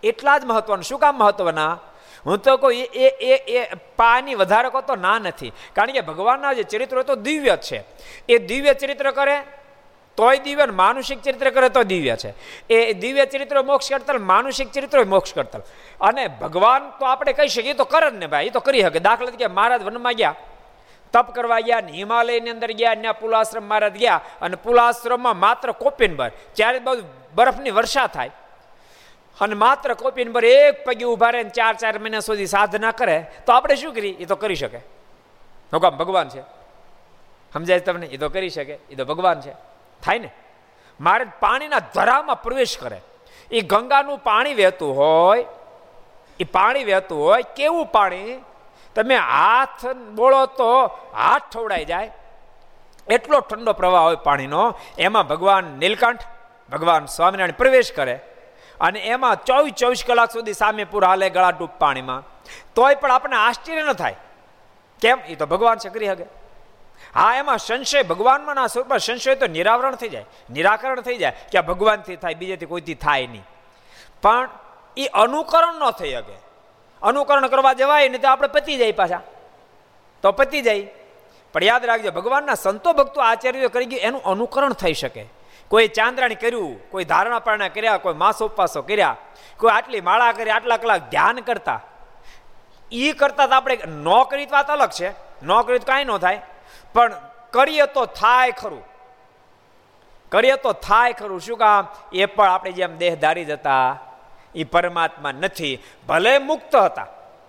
[0.09, 0.83] એટલા જ મહત્વના.
[0.83, 1.79] શું કામ મહત્વના?
[2.27, 5.53] હું તો કોઈ એ એ એ પાની વધારે કહો તો ના નથી.
[5.73, 7.85] કારણ કે ભગવાનના જે ચરિત્રો તો દિવ્ય છે.
[8.29, 9.42] એ દિવ્ય ચરિત્ર કરે,
[10.16, 12.35] તોય દિવ્ય માનુષિક ચરિત્ર કરે તો દિવ્ય છે.
[12.69, 15.61] એ દિવ્ય ચરિત્ર મોક્ષ કરતલ, માનુષિક ચરિત્ર મોક્ષ કરતલ.
[16.01, 18.99] અને ભગવાન તો આપણે કહી શકીએ તો કરે જ ને ભાઈ, એ તો કરી શકે.
[18.99, 20.35] દાખલા તરીકે મહારાજ વનમાં ગયા.
[21.17, 26.31] તપ કરવા ગયા હિમાલયની અંદર ગયા ત્યાં પુલાશ્રમ મહારાજ ગયા અને પુલાશ્રમમાં માત્ર કોપીન ભર
[26.53, 26.97] ત્યારે બહુ
[27.35, 28.31] બરફની વર્ષા થાય.
[29.41, 33.53] અને માત્ર કોપિન પર એક પગે ઊભા રહે ચાર ચાર મહિના સુધી સાધના કરે, તો
[33.53, 34.13] આપણે શું કરીએ?
[34.13, 34.79] એ તો કરી શકે.
[35.73, 36.41] હુકામ ભગવાન છે?
[37.53, 38.07] સમજાય તમને?
[38.07, 38.79] એ તો કરી શકે.
[38.91, 39.53] એ તો ભગવાન છે.
[40.05, 40.31] થાય ને?
[41.01, 43.01] મારે પાણીના ધરામાં પ્રવેશ કરે.
[43.51, 45.45] એ ગંગાનું પાણી વહેતું હોય
[46.41, 48.45] એ પાણી વહેતું હોય, કેવું પાણી?
[48.97, 52.11] તમે હાથ બોળો તો હાથ ઠવડાઈ જાય.
[53.11, 56.23] એટલો ઠંડો પ્રવાહ હોય પાણીનો, એમાં ભગવાન નીલકંઠ,
[56.73, 58.21] ભગવાન સ્વામિનારાયણ પ્રવેશ કરે
[58.81, 62.23] અને એમાં ચોવીસ ચોવીસ કલાક સુધી સામે પૂર હાલે ગળા ડૂબ પાણીમાં.
[62.75, 64.17] તોય પણ આપણને આશ્ચર્ય ન થાય.
[65.01, 65.19] કેમ?
[65.19, 66.09] એ તો ભગવાન છે કરી
[67.15, 70.25] હા, એમાં સંશય, ભગવાનમાં ના સ્વરૂપમાં સંશય તો નિરાવરણ થઈ જાય.
[70.51, 73.45] નિરાકરણ થઈ જાય કે આ ભગવાનથી થાય, બીજેથી કોઈથી થાય નહીં.
[74.23, 74.49] પણ
[74.97, 76.46] એ અનુકરણ ન થઈ શકે.
[77.03, 79.21] અનુકરણ કરવા જવાય ને તો આપણે પતી જાય પાછા.
[80.23, 80.89] તો પતી જાય.
[81.53, 85.27] પણ યાદ રાખજો, ભગવાનના સંતો ભક્તો આચાર્યો કરી ગયું, એનું અનુકરણ થઈ શકે.
[85.69, 89.17] કોઈ ચાંદ્રાણી કર્યું, કોઈ ધારણા પારણા કર્યા, કોઈ માસ ઉપવાસો કર્યા,
[89.57, 91.81] કોઈ આટલી માળા કરી, આટલા કલાક ધ્યાન કરતા.
[92.93, 95.11] એ કરતા તો આપણે ન કરી વાત અલગ છે.
[95.43, 96.43] ન કરી તો કાંઈ ન થાય.
[96.95, 97.13] પણ
[97.51, 98.85] કરીએ તો થાય ખરું.
[100.29, 101.41] કરીએ તો થાય ખરું.
[101.41, 101.89] શું કામ?
[102.13, 103.99] એ પણ આપણે જેમ દેહ ધારી જતા
[104.57, 105.79] એ પરમાત્મા નથી.
[106.09, 107.07] ભલે મુક્ત હતા.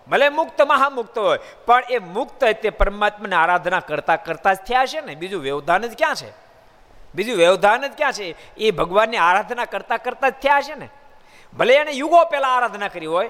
[0.07, 5.01] ભલે મુક્ત મહામુક્ત હોય, પણ એ મુક્ત તે પરમાત્માની આરાધના કરતા કરતા જ થયા છે
[5.01, 5.15] ને.
[5.15, 6.31] બીજું વ્યવધાન જ ક્યાં છે?
[7.15, 8.55] બીજું વ્યવધાન જ ક્યાં છે?
[8.57, 10.89] એ ભગવાનની આરાધના કરતા કરતા જ થયા છે ને.
[11.57, 13.29] ભલે એને યુગો પહેલાં આરાધના કરી હોય,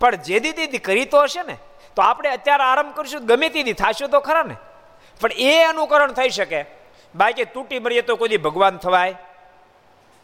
[0.00, 1.56] પણ જે દીદી કરી તો હશે ને,
[1.96, 4.56] તો આપણે અત્યારે આરંભ કરીશું, ગમે તેથી થશે તો ખરા ને.
[5.20, 6.64] પણ એ અનુકરણ થઈ શકે.
[7.14, 9.14] બાકી તૂટી મરીએ તો કોઈ દી ભગવાન થવાય?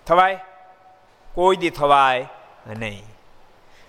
[0.07, 0.38] થવાય?
[1.35, 2.29] કોઈ દી થવાય?
[2.66, 3.05] નહીં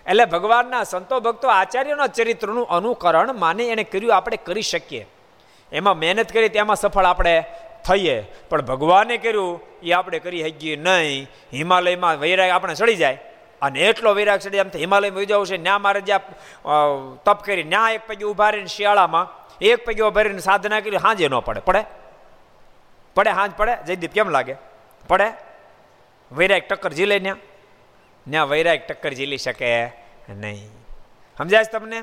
[0.08, 5.08] એટલે ભગવાનના સંતો ભક્તો આચાર્યના ચરિત્રનું અનુકરણ માને એને કર્યું આપણે કરી શકીએ.
[5.72, 7.44] એમાં મહેનત કરી, તેમાં સફળ આપણે
[7.86, 8.22] થઈએ.
[8.22, 11.28] પણ ભગવાને કર્યું, એ આપણે કરી શકીએ નહીં.
[11.54, 13.20] હિમાલયમાં વૈરાગ આપણે ચડી જાય.
[13.62, 15.58] અને એટલો વૈરાગ ચડી એમ હિમાલયમાં વહી જવું છે.
[15.58, 16.22] ન્યા મારે જ્યાં
[17.24, 21.28] તપ કરી, ન્યા એક પૈકી ઊભા રહીને શિયાળામાં, એક પૈકી ઊભા રહીને સાધના કરી, હાંજે
[21.28, 21.60] ન પડે.
[21.60, 21.84] પડે?
[23.16, 23.78] પડે હાંજ પડે?
[23.88, 24.56] જયદીપ કેમ લાગે?
[25.08, 25.32] પડે?
[26.32, 27.36] વૈરાગ ટક્કર ઝીલે ન્યા.
[28.32, 29.70] ત્યાં વૈરાગ ટક્કર ઝીલી શકે
[30.30, 30.70] નહીં.
[31.38, 32.00] સમજાય તમને?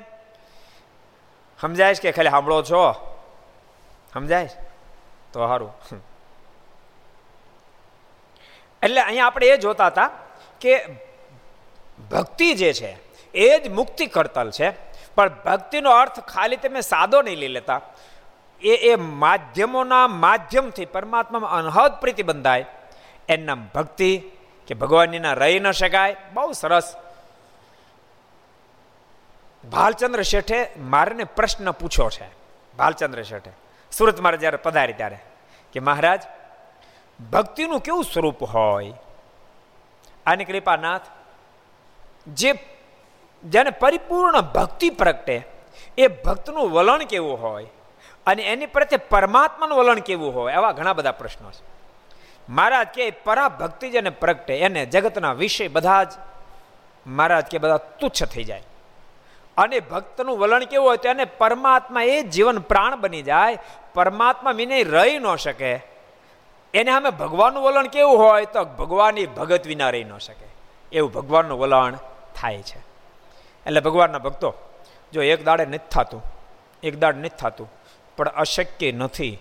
[1.60, 2.82] સમજાય કે ખાલી સાંભળો છો?
[4.14, 4.48] સમજાય
[5.32, 5.72] તો સારું
[8.82, 10.10] એટલે અહીંયા આપણે એ જોતા હતા
[10.60, 10.72] કે
[12.10, 12.90] ભક્તિ જે છે,
[13.34, 14.70] એ જ મુક્તિ કરતલ છે.
[15.14, 17.80] પણ ભક્તિનો અર્થ ખાલી તમે સાદો નહીં લઈ લેતા.
[18.62, 22.66] એ એ માધ્યમોના માધ્યમથી પરમાત્મામાં અનહદ પ્રીતિ બંધાય.
[23.28, 24.10] એમના ભક્તિ
[24.72, 26.16] કે ભગવાનના રહી ન શકાય.
[26.32, 26.96] બહુ સરસ.
[29.70, 32.30] ભાલચંદ્ર શેઠે મારને પ્રશ્ન પૂછ્યો છે.
[32.76, 33.50] ભાલચંદ્ર શેઠે.
[33.92, 35.18] સુરત મારે જ્યારે પધારી ત્યારે
[35.72, 36.22] કે મહારાજ,
[37.30, 38.92] ભક્તિનું કેવું સ્વરૂપ હોય?
[40.26, 41.00] આની કૃપાનાથ,
[42.28, 42.52] જે
[43.44, 45.46] જેને પરિપૂર્ણ ભક્તિ પ્રગટે,
[45.98, 47.66] એ ભક્તનું વલણ કેવું હોય?
[48.26, 50.52] અને એની પ્રત્યે પરમાત્માનું વલણ કેવું હોય?
[50.52, 51.71] એવા ઘણા બધા પ્રશ્નો છે.
[52.48, 56.12] મહારાજ કે પરાભક્તિ જેને પ્રગટે, એને જગતના વિષય બધા જ
[57.06, 58.62] મહારાજ કે બધા તુચ્છ થઈ જાય.
[59.56, 63.58] અને ભક્તનું વલણ કેવું હોય તો એને પરમાત્મા એ જીવન પ્રાણ બની જાય,
[63.94, 65.82] પરમાત્મા વિનય રહી ન શકે.
[66.74, 70.46] એને અમે ભગવાનનું વલણ કેવું હોય તો ભગવાનની ભગત વિના રહી ન શકે.
[70.92, 71.96] એવું ભગવાનનું વલણ
[72.34, 72.78] થાય છે.
[73.66, 74.54] એટલે ભગવાનના ભક્તો,
[75.12, 76.22] જો એક દાડે નથી થતું,
[76.82, 77.72] એક દાડ નથી થતું,
[78.16, 79.38] પણ અશક્ય નથી.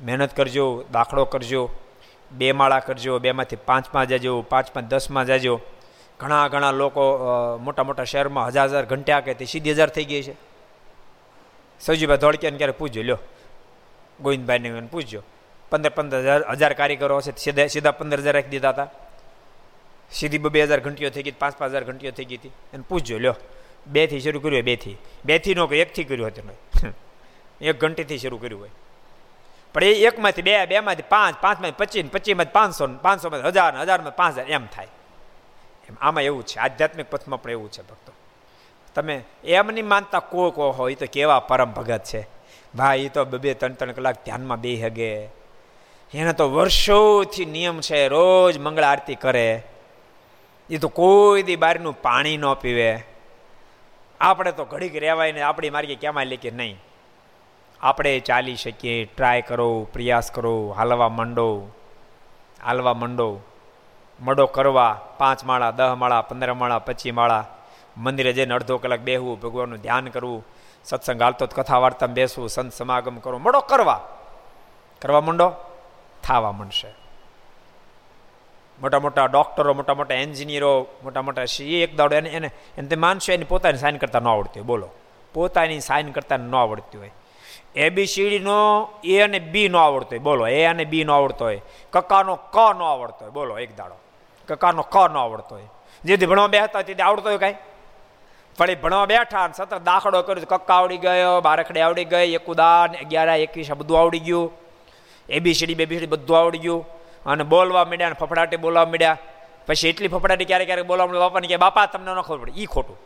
[0.00, 1.70] મહેનત કરજો, દાખલો કરજો
[2.32, 5.60] બે માળા કરજો, બેમાંથી પાંચમાં જજો પાંચ પાંચ દસમાં જજો.
[6.20, 7.02] ઘણા ઘણા લોકો
[7.60, 10.34] મોટા મોટા શહેરમાં હજાર હજાર ઘંટા કે તે સીધી હજાર થઈ ગઈ છે.
[11.80, 13.18] સૌજીભાઈ ધોળકિયાને ક્યારે પૂછજો, લ્યો.
[14.20, 15.22] ગોવિંદભાઈને પૂછજો.
[15.70, 18.88] પંદર પંદર હજાર હજાર કારીગરો હશે સીધા સીધા પંદર હજાર રાખી દીધા હતા.
[20.12, 22.52] સીધી બે હજાર ઘંટીઓ થઈ ગઈ, પાંચ પાંચ હજાર ઘંટીઓ થઈ ગઈ હતી.
[22.74, 23.36] એને પૂછજો, લ્યો.
[23.86, 24.96] બેથી શરૂ કર્યું હોય, બેથી.
[25.24, 26.50] બેથી નો એકથી કર્યું હતું
[27.60, 28.70] એક ઘંટીથી શરૂ કર્યું હોય.
[29.74, 34.50] પણ એ એકમાંથી બે, બેમાંથી પાંચ, પાંચમાંથી પચીસ પચીસમાંથી પાંચસો પાંચસોમાં હજાર હજારમાં પાંચ હજાર,
[34.50, 34.88] એમ થાય.
[35.88, 38.12] એમ, આમાં એવું છે, આધ્યાત્મિક પથમાં પણ એવું છે, ભક્તો.
[38.94, 42.26] તમે એમ નહીં માનતા કો કો હોય તો કેવા પરમ ભગત છે.
[42.74, 45.40] ભાઈ એ તો બે ત્રણ ત્રણ કલાક ધ્યાનમાં બે હગે
[46.14, 49.62] એને તો વર્ષોથી નિયમ છે, રોજ મંગળ આરતી કરે.
[50.70, 52.98] એ તો કોઈ દી બહારનું પાણી ન પીવે.
[54.20, 56.78] આપણે તો ઘડીક રહેવાય ને આપણી માર્ગે ક્યાંમાં કે નહીં.
[57.82, 59.04] આપણે ચાલી શકીએ.
[59.04, 61.66] ટ્રાય કરો, પ્રયાસ કરો, હાલવા માંડો
[62.64, 63.40] હાલવા માંડો.
[64.20, 67.44] મડો કરવા, પાંચ માળા, દહ માળા, પંદર માળા, પચીસ માળા.
[67.96, 70.46] મંદિરે જઈને અડધો કલાક બેહવું, ભગવાનનું ધ્યાન કરવું.
[70.84, 73.38] સત્સંગ હાલતો કથા વાર્તામાં બેસવું, સંત સમાગમ કરો.
[73.38, 74.08] મડો કરવા.
[75.02, 75.52] કરવા માંડો?
[76.22, 76.94] થાવા માંડશે.
[78.80, 82.96] મોટા મોટા ડોક્ટરો, મોટા મોટા એન્જિનિયરો, મોટા મોટા એ એક દાડો એને એને એને તે
[82.96, 84.66] માનશો, એની પોતાની સાઇન કરતા ન આવડતી હોય.
[84.66, 84.88] બોલો.
[85.32, 87.10] પોતાની સાઇન કરતા ન આવડતી હોય.
[87.74, 90.18] એ બી સીડીનો એ અને બી નો આવડતો હોય.
[90.18, 91.60] બોલો એ અને બી નો આવડતો હોય.
[91.92, 93.30] કકાનો ક નો આવડતો હોય.
[93.30, 93.94] બોલો, એક દાડો.
[94.48, 95.62] કકાનો ક નો આવડતો હોય.
[96.04, 97.54] જેથી ભણવા બેસતા તેથી આવડતો હોય કાંઈ.
[98.68, 103.28] એ ભણવા બેઠા અને સતત દાખલો કર્યો કક્કા આવડી ગયો, બારખડે આવડી ગઈ એકુદાન અગિયાર,
[103.28, 104.52] એકવીસ બધું આવડી ગયું.
[105.28, 106.86] એબીસીડી બેબીસીડી બધું આવડી ગયું.
[107.26, 109.18] અને બોલવા માંડ્યા અને ફફડાટી બોલવા માંડ્યા.
[109.66, 112.52] પછી એટલી ફફડાટી ક્યારેક ક્યારેક બોલવા માંડ્યા, બાપાને કે, બાપા, તમને ન ખબર પડે.
[112.52, 112.98] એ ખોટું.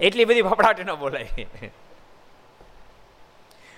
[0.00, 1.28] એટલી બધી ફફડાટી ન બોલાય.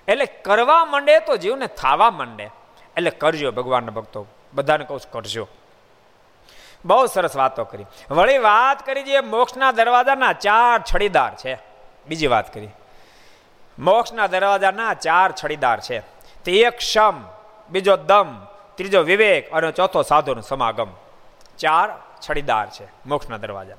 [0.09, 2.51] એટલે કરવા માંડે તો જીવને થાવા માંડે.
[2.97, 5.49] એટલે કરજો ભગવાનના ભક્તો, બધાને કહું છું, કરજો.
[6.85, 7.85] બહુ સરસ વાતો કરી.
[8.11, 11.59] વળી વાત કરી જે મોક્ષના દરવાજાના ચાર છડીદાર છે.
[12.09, 12.69] બીજી વાત કરી.
[13.79, 16.01] મોક્ષના દરવાજાના ચાર છડીદાર છે.
[16.45, 17.23] તે એક શમ
[17.71, 18.45] બીજો દમ,
[18.75, 20.89] ત્રીજો વિવેક અને ચોથો સાધુનો સમાગમ.
[21.59, 21.91] ચાર
[22.31, 23.75] છડીદાર છે મોક્ષના દરવાજા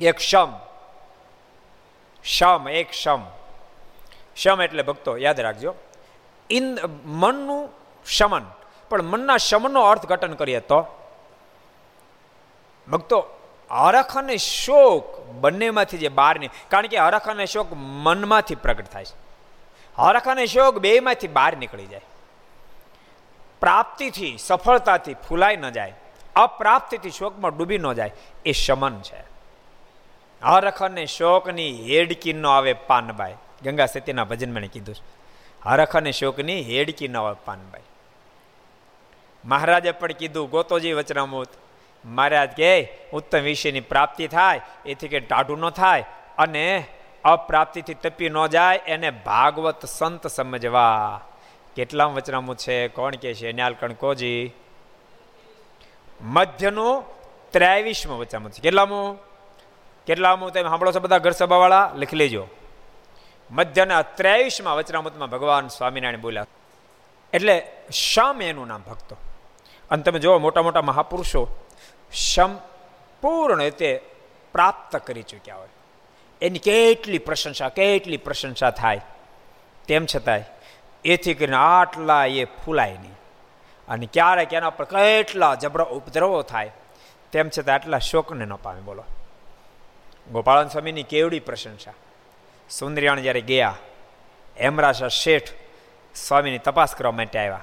[0.00, 0.52] એક શમ
[2.24, 3.20] શમ એક શમ
[4.36, 5.74] શમ એટલે ભક્તો, યાદ રાખજો.
[6.50, 7.68] ઇન મનનું
[8.06, 8.46] શમન,
[8.88, 10.86] પણ મનના શમનનો અર્થઘટન કરીએ તો.
[12.90, 13.26] ભક્તો,
[13.70, 19.04] હરખ અને શોક બંનેમાંથી જે બહાર નહીં કારણ કે હરખ અને શોક મનમાંથી પ્રગટ થાય
[19.04, 19.16] છે.
[19.98, 22.00] હરખ અને શોક બેમાંથી બહાર નીકળી જાય.
[23.60, 25.94] પ્રાપ્તિથી, સફળતાથી ફૂલાઈ ન જાય.
[26.36, 28.12] અપ્રાપ્તિથી શોકમાં ડૂબી ન જાય.
[28.44, 29.24] એ શમન છે.
[30.42, 33.34] હરખ અને શોકની હેડકી ન આવે પાનબાઈ.
[33.64, 35.22] ગંગા સતીના ભજનમાં કીધું છે.
[35.64, 37.80] હરખ અને શોકની હેડકી ન આવે પાનબાઈ
[39.44, 41.48] મહારાજે પણ કીધું, ગોતોજી વચનામૂત,
[42.04, 46.04] મહારાજ કે ઉત્તમ વિષયની પ્રાપ્તિ થાય, એથી કે ટાઢું ન થાય
[46.38, 46.84] અને
[47.24, 51.20] અપ્રાપ્તિથી તપી ન જાય, એને ભાગવત સંત સમજવા.
[51.76, 54.52] કેટલા વચનામૂત છે, કોણ કે છે ન્યાલકણ કોજી?
[56.20, 57.04] મધ્યનું
[57.50, 58.60] ત્રેવીસમું વચનામું છે.
[58.60, 59.18] કેટલામું?
[60.06, 61.92] કેટલામું તમે સાંભળો છો બધા ઘર સભાવાળા?
[61.94, 62.48] લખી લેજો.
[63.52, 66.46] મધ્યના ત્રેવીસમાં વચનામૃતમાં ભગવાન સ્વામિનારાયણ બોલ્યા,
[67.32, 67.56] એટલે
[67.92, 69.16] શમ એનું નામ ભક્તો?
[69.90, 71.42] અને તમે જુઓ, મોટા મોટા મહાપુરુષો
[72.12, 74.00] સંપૂર્ણ રીતે
[74.52, 75.68] પ્રાપ્ત કરી ચૂક્યા હોય.
[76.42, 79.00] એની કેટલી પ્રશંસા કેટલી પ્રશંસા થાય.
[79.88, 80.44] તેમ છતાંય,
[81.04, 83.16] એથી કરીને આટલા એ ફૂલાય નહીં.
[83.88, 86.70] અને ક્યારેક એના પર કેટલા જબરા ઉપદ્રવો થાય.
[87.32, 89.04] તેમ છતાં આટલા શોકને ન પામે બોલો.
[90.32, 91.92] ગોપાળન સ્વામીની કેવડી પ્રશંસા.
[92.70, 93.74] સુંદરિયાણ જ્યારે ગયા
[94.60, 95.48] હેમરાશા શેઠ
[96.14, 97.60] સ્વામીની તપાસ કરવા માટે આવ્યા.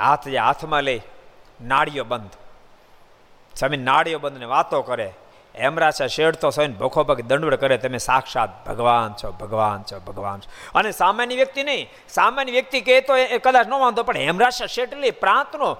[0.00, 1.00] હાથ જે હાથમાં લઈ
[1.62, 2.30] નાળીઓ બંધ.
[3.56, 5.12] સ્વામી નાળીઓ બંધને વાતો કરે.
[5.60, 10.40] હેમરાશા શેઠ તો સ્વામી ભોખો ભગ દંડવડ કરે, તમે સાક્ષાત ભગવાન છો ભગવાન છો ભગવાન
[10.40, 10.50] છો.
[10.74, 14.92] અને સામાન્ય વ્યક્તિ નહીં, સામાન્ય વ્યક્તિ કહે તો એ કદાચ ન વાંધો, પણ હેમરાશા શેઠ
[14.92, 15.76] એટલે પ્રાંતનો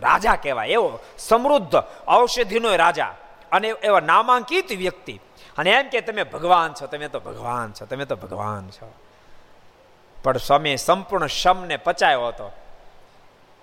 [0.00, 0.68] રાજા કહેવાય.
[0.68, 1.76] એવો સમૃદ્ધ
[2.08, 3.14] ઔષધિનો રાજા.
[3.52, 5.20] અને એવા નામાંકિત વ્યક્તિ
[5.58, 8.92] અને એમ કે તમે ભગવાન છો, તમે તો ભગવાન છો, તમે તો ભગવાન છો.
[10.22, 12.52] પણ સ્વામી સંપૂર્ણ શમને પચાયો હતો.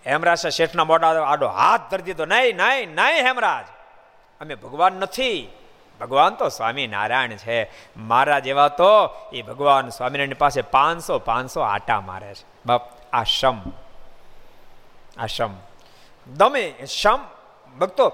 [0.07, 3.65] હેમરાજ શેઠના મોઢા આડો હાથ ધરી દીધો, નહીં નહીં નહીં, હેમરાજ.
[4.41, 5.51] અમે ભગવાન નથી.
[5.99, 7.71] ભગવાન તો સ્વામી નારાયણ છે.
[7.97, 12.45] મારા જેવા તો એ ભગવાન સ્વામિનારાયણ પાસે પાંચસો પાંચસો આટા મારે છે.
[12.65, 13.59] બાપ, આ શમ.
[15.17, 15.49] આ શમ.
[16.27, 17.19] દમે શમ,
[17.79, 18.11] ભક્તો,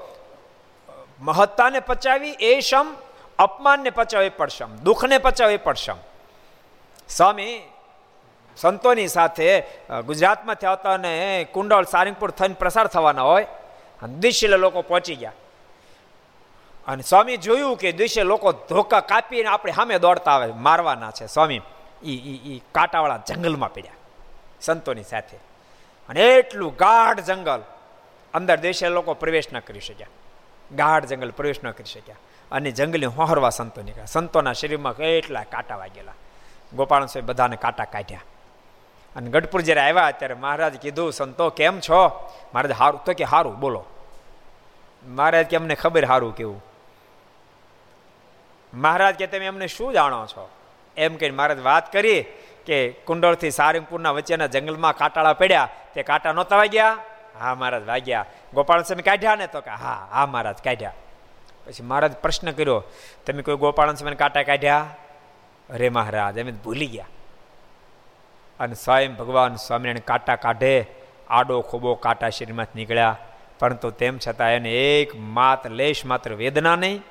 [1.19, 2.95] મહત્તાને પચાવી, એ શમ
[3.39, 5.99] અપમાનને પચાવે પણ શમ દુઃખને પચાવે પણ શમ
[7.09, 7.55] સ્વામી,
[8.57, 9.49] સંતોની સાથે
[10.07, 11.13] ગુજરાતમાંથી આવતા અને
[11.53, 13.47] કુંડળ સારંગપુર થઈને પ્રસાર થવાના હોય,
[14.01, 15.37] અને દિશીલે લોકો પહોંચી ગયા.
[16.87, 21.25] અને સ્વામી જોયું કે દિવસે લોકો ધોકા કાપીને આપણે સામે દોડતા આવે, મારવાના છે.
[21.27, 21.61] સ્વામી
[22.03, 22.13] એ
[22.51, 23.99] એ કાંટાવાળા જંગલમાં પડ્યા,
[24.61, 25.37] સંતોની સાથે.
[26.09, 27.61] અને એટલું ગાઢ જંગલ,
[28.33, 30.13] અંદર દેશે લોકો પ્રવેશ ન કરી શક્યા.
[30.71, 32.21] ગાઢ જંગલ પ્રવેશ ન કરી શક્યા.
[32.51, 34.05] અને જંગલી હોહરવા સંતો નીકળ્યા.
[34.05, 36.11] સંતોના શરીરમાં કેટલા કાંટા વાગેલા.
[36.75, 38.19] ગોપાલ સાહેબ બધાને કાંટા કાઢ્યા.
[39.15, 42.07] અને ગઢપુર જ્યારે આવ્યા ત્યારે મહારાજ કીધું, સંતો, કેમ છો?
[42.53, 43.03] મહારાજ, હારું.
[43.03, 43.85] તો કે, હારું, બોલો.
[45.07, 46.63] મહારાજ કે, અમને ખબર હારું કેવું.
[48.73, 50.49] મહારાજ કે, તમે અમને શું જાણો છો?
[50.97, 52.25] એમ કહીને મહારાજ વાત કરી
[52.65, 55.69] કે, કુંડળથી સારંગપુરના વચ્ચેના જંગલમાં કાંટાળા પડ્યા.
[55.93, 56.97] તે કાંટા નહોતા વાગ્યા?
[57.39, 58.25] હા, મહારાજ, વાગ્યા.
[58.53, 59.47] ગોપાલ સ્વામી કાઢ્યા ને?
[59.47, 60.93] તો કે, હા હા, મહારાજ, કાઢ્યા.
[61.67, 62.83] પછી મહારાજ પ્રશ્ન કર્યો,
[63.25, 64.95] તમે કોઈ ગોપાળન સ્વામીને કાંટા કાઢ્યા?
[65.69, 67.07] અરે મહારાજ એમ ભૂલી ગયા.
[68.59, 70.85] અને સ્વયં ભગવાન સ્વામિનારાયણ કાંટા કાઢે,
[71.29, 73.17] આડો ખોબો કાંટા શરીરમાંથી નીકળ્યા.
[73.59, 77.03] પરંતુ તેમ છતાં એને એક માત લેશ માત્ર વેદના નહીં.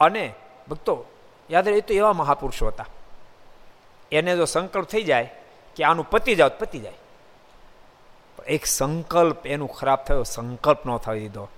[0.00, 0.34] અને
[0.68, 1.04] ભક્તો,
[1.50, 2.86] યાદ રહે તો એવા મહાપુરુષો હતા.
[4.12, 5.32] એને જો સંકલ્પ થઈ જાય
[5.76, 6.92] કે આનું પતી જાવ પતી જાય.
[8.46, 11.48] એક સંકલ્પ એનું ખરાબ થયો, સંકલ્પ ન થઈ દીધો.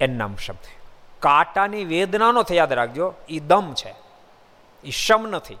[0.00, 0.79] એનું નામ શબ્દ.
[1.20, 3.14] કાંટાની વેદના નો યાદ રાખજો.
[3.28, 3.94] એ દમ છે.
[4.84, 5.58] એ શમ નથી.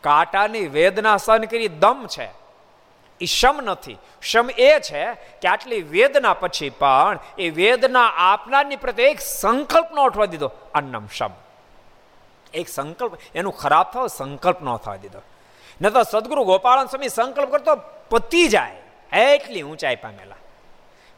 [0.00, 2.30] કાંટાની વેદના સહન કરી દમ છે.
[3.20, 3.98] એ શમ નથી.
[4.22, 10.00] શમ એ છે કે આટલી વેદના પછી પણ એ વેદના આપનારની પ્રત્યે એક સંકલ્પ ન
[10.00, 10.50] ઉઠવા દીધો.
[10.74, 11.30] આ નામ શમ.
[12.54, 13.12] એક સંકલ્પ.
[13.34, 15.18] એનું ખરાબ થવા, સંકલ્પ ન થવા દીધો.
[15.82, 18.76] ન તો સદગુરુ ગોપાળન સ્વામી સંકલ્પ કરતો પતી જાય.
[19.18, 20.36] એટલી ઊંચાઈ પામેલા.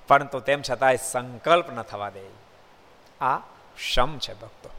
[0.08, 2.43] પરંતુ તેમ છતાંય સંકલ્પ ન થવા દે.
[3.24, 3.38] આ
[3.78, 4.70] શમ છે ભક્તો.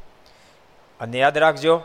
[1.00, 1.82] અને યાદ રાખજો,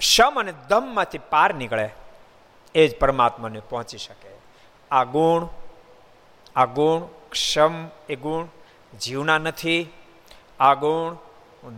[0.00, 1.90] શમ અને દમમાંથી પાર નીકળે
[2.74, 4.32] એ જ પરમાત્માને પહોંચી શકે.
[4.90, 5.48] આ ગુણ
[6.56, 7.72] આ ગુણ ક્ષમ
[8.08, 8.46] એ ગુણ,
[8.98, 9.88] જીવના નથી,
[10.60, 11.16] આ ગુણ,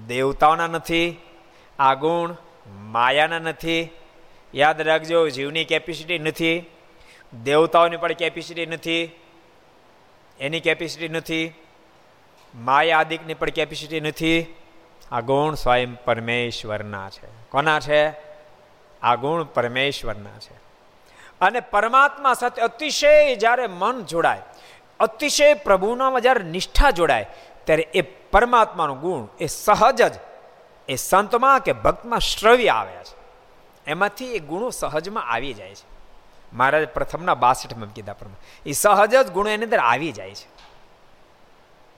[0.06, 1.20] દેવતાઓના નથી,
[1.78, 2.36] આ ગુણ,
[2.70, 3.90] માયાના નથી.
[4.54, 6.70] યાદ રાખજો, જીવની કેપેસિટી નથી,
[7.44, 9.00] દેવતાઓની પણ કેપેસિટી નથી
[10.40, 11.54] એની કેપેસિટી નથી.
[12.54, 14.54] માયા આદિકની પણ કેપેસિટી નથી.
[15.12, 17.26] આ ગુણ સ્વયં પરમેશ્વરના છે.
[17.50, 18.10] કોના છે?
[19.02, 20.54] આ ગુણ પરમેશ્વરના છે.
[21.40, 24.42] અને પરમાત્મા સાથે અતિશય જ્યારે મન જોડાય,
[25.00, 27.26] અતિશય પ્રભુનામાં જ્યારે નિષ્ઠા જોડાય,
[27.64, 30.14] ત્યારે એ પરમાત્માનો ગુણ એ સહજ જ
[30.88, 33.16] એ સંતમાં કે ભક્તમાં શ્રવ્ય આવે છે.
[33.86, 35.95] એમાંથી એ ગુણો સહજમાં આવી જાય છે.
[36.52, 38.70] મહારાજ પ્રથમના બાસઠમાં કીધા પ્રમાણે.
[38.70, 40.48] એ સહજ જ ગુણો એની અંદર આવી જાય છે.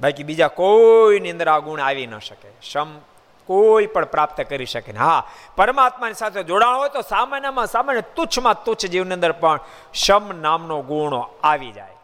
[0.00, 2.48] બાકી બીજા કોઈની અંદર આ ગુણ આવી ન શકે.
[2.62, 2.98] શમ
[3.46, 4.98] કોઈ પણ પ્રાપ્ત કરી શકે ને.
[4.98, 9.60] હા, પરમાત્માની સાથે જોડાણ હોય તો સામાન્યમાં સામાન્ય તુચ્છમાં તુચ્છ જીવની અંદર પણ
[9.94, 11.94] શમ નામનો ગુણો આવી જાય.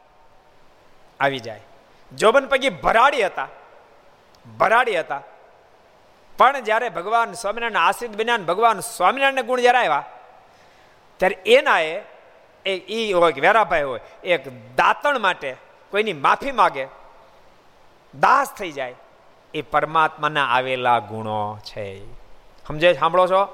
[1.20, 1.60] આવી જાય.
[2.16, 3.48] જોબન પૈકી ભરાડી હતા.
[4.58, 5.22] ભરાડી હતા.
[6.38, 10.04] પણ જ્યારે ભગવાન સ્વામિનારાયણ આશ્રિત બન્યા ભગવાન સ્વામિનારાયણ ગુણ જ્યારે આવ્યા,
[11.16, 11.80] ત્યારે એના
[12.66, 15.56] એ, ઈ હોય કે વેરાભાઈ હોય, એક દાંતણ માટે
[15.90, 16.86] કોઈની માફી માગે,
[18.20, 18.94] દાસ થઈ જાય,
[19.54, 22.14] એ પરમાત્માના આવેલા ગુણો છે.
[22.66, 23.44] સમજાય સાંભળો છો?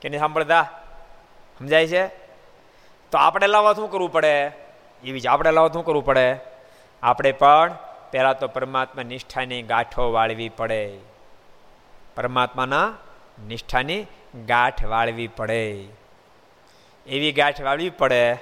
[0.00, 0.62] કે નહીં સાંભળતા?
[1.58, 2.06] સમજાય છે?
[3.10, 4.52] તો આપણે લાવવા શું કરવું પડે?
[5.04, 6.36] એવી જ આપણે લાવવા શું કરવું પડે?
[7.02, 7.76] આપણે પણ
[8.10, 10.98] પહેલાં તો પરમાત્મા નિષ્ઠાની ગાંઠો વાળવી પડે.
[12.16, 12.94] પરમાત્માના
[13.46, 14.06] નિષ્ઠાની
[14.46, 15.84] ગાંઠ વાળવી પડે.
[17.08, 18.36] એવી ગાંઠ વાળવી પડે,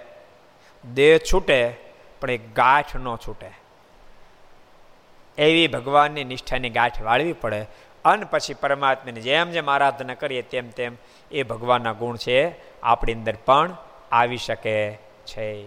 [0.95, 1.77] દેહ છૂટે,
[2.21, 3.51] પણ એ ગાંઠ ન છૂટે.
[5.39, 7.67] એવી ભગવાનની નિષ્ઠાની ગાંઠ વાળવી પડે,
[8.05, 10.97] અને પછી પરમાત્માની જેમ જેમ આરાધના કરીએ તેમ તેમ
[11.31, 13.77] એ ભગવાનના ગુણ છે આપણી અંદર પણ
[14.13, 14.93] આવી શકે
[15.27, 15.67] છે.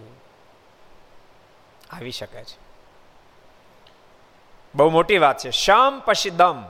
[1.90, 2.70] આવી શકે છે.
[4.74, 5.50] બહુ મોટી વાત છે.
[5.50, 6.64] શમ પછી દમ.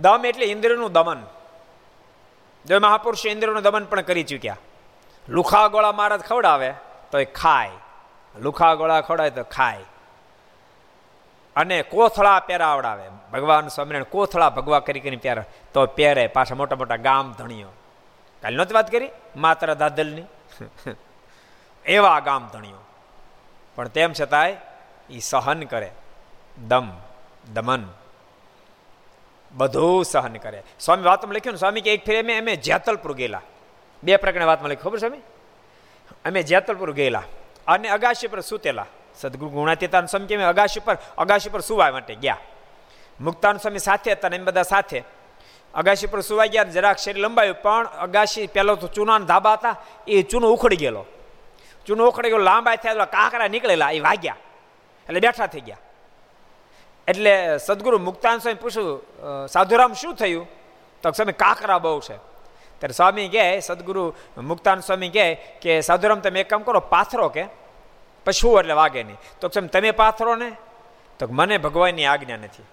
[0.00, 1.26] દમ એટલે ઇન્દ્રનું દમન.
[2.66, 4.56] જો મહાપુરુષ ઇન્દ્રનું દમન પણ કરી ચૂક્યા.
[5.28, 6.74] લુખા ગોળા મહારાજ ખવડાવે
[7.10, 7.70] તો એ ખાય.
[8.36, 9.84] લુખા ગોળા ખવડાવે તો ખાય.
[11.56, 15.42] અને કોથળા પહેરાવડાવે ભગવાન સ્વામિનારાયણ કોથળા ભગવા કરી કરીને પહેરે,
[15.74, 17.68] તો પહેરે પાછા મોટા મોટા ગામ ધણીઓ.
[18.42, 19.10] કાલે નહોતી વાત કરી?
[19.36, 20.22] માત્ર દાદલની?
[21.86, 22.76] એવા ગામ ધણીઓ.
[23.76, 24.56] પણ તેમ છતાંય
[25.10, 25.90] એ સહન કરે.
[26.68, 26.88] દમ,
[27.52, 27.88] દમન.
[29.52, 30.62] બધું સહન કરે.
[30.80, 33.40] સ્વામી વાતમાં લખ્યું ને, સ્વામી કે એક ફેર અમે અમે જેતલપુર ગયેલા.
[34.04, 35.20] બે પ્રકારની વાત મળી ખબર છે
[36.24, 37.26] અમે જેતલપુર ગયેલા
[37.66, 38.86] અને અગાશી પર સૂતેલા.
[39.20, 42.40] સદગુરુ ગુણાતીતાન સ્વામી અમે અગાશી પર અગાશી પર સુવા માટે ગયા.
[43.20, 45.00] મુક્તાન સ્વામી સાથે હતા ને એમ બધા સાથે.
[45.74, 49.76] અગાશી પર સુવા ગયા જરાક શરીર લંબાયું, પણ અગાશી પહેલો તો ચૂનાના ધાબા હતા,
[50.08, 51.06] એ ચૂનો ઉખડી ગયેલો.
[51.86, 54.36] ચૂનો ઉખડી ગયો લાંબા થયા કાંકરા નીકળેલા, એ વાગ્યા.
[55.06, 55.82] એટલે બેઠા થઈ ગયા.
[57.08, 60.46] એટલે સદગુરુ મુક્તાન સ્વામી પૂછ્યું સાધુરામ શું થયું?
[61.02, 62.16] તો સ્વામી કાંકરા બહુ છે.
[62.84, 65.26] ત્યારે સ્વામી કહે સદગુરુ મુક્તાન સ્વામી કહે
[65.60, 67.48] કે સાધુરામ તમે એક કામ કરો પાથરો કે
[68.26, 70.52] પશુ એટલે વાગે નહીં તો તમે પાથરો ને
[71.18, 72.66] તો મને ભગવાનની આજ્ઞા નથી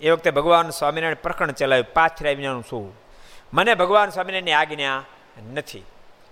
[0.00, 2.92] એ વખતે ભગવાન સ્વામિનારાયણ પ્રકરણ ચલાવ્યું પાથર્યા વિનાનું શું
[3.52, 4.98] મને ભગવાન સ્વામિનારાયણની આજ્ઞા
[5.52, 5.84] નથી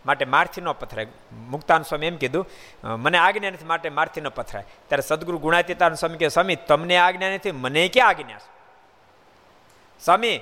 [0.07, 1.09] માટે મારથી ન પથરાય
[1.51, 2.47] મુક્તાન સ્વામી એમ કીધું
[2.97, 7.35] મને આજ્ઞા નથી માટે મારથી ન પથરાય ત્યારે સદગુરુ ગુણાતીતાન સ્વામી કે સ્વામી તમને આજ્ઞા
[7.37, 8.41] નથી મને ક્યાં આજ્ઞા
[10.03, 10.37] સ્વામી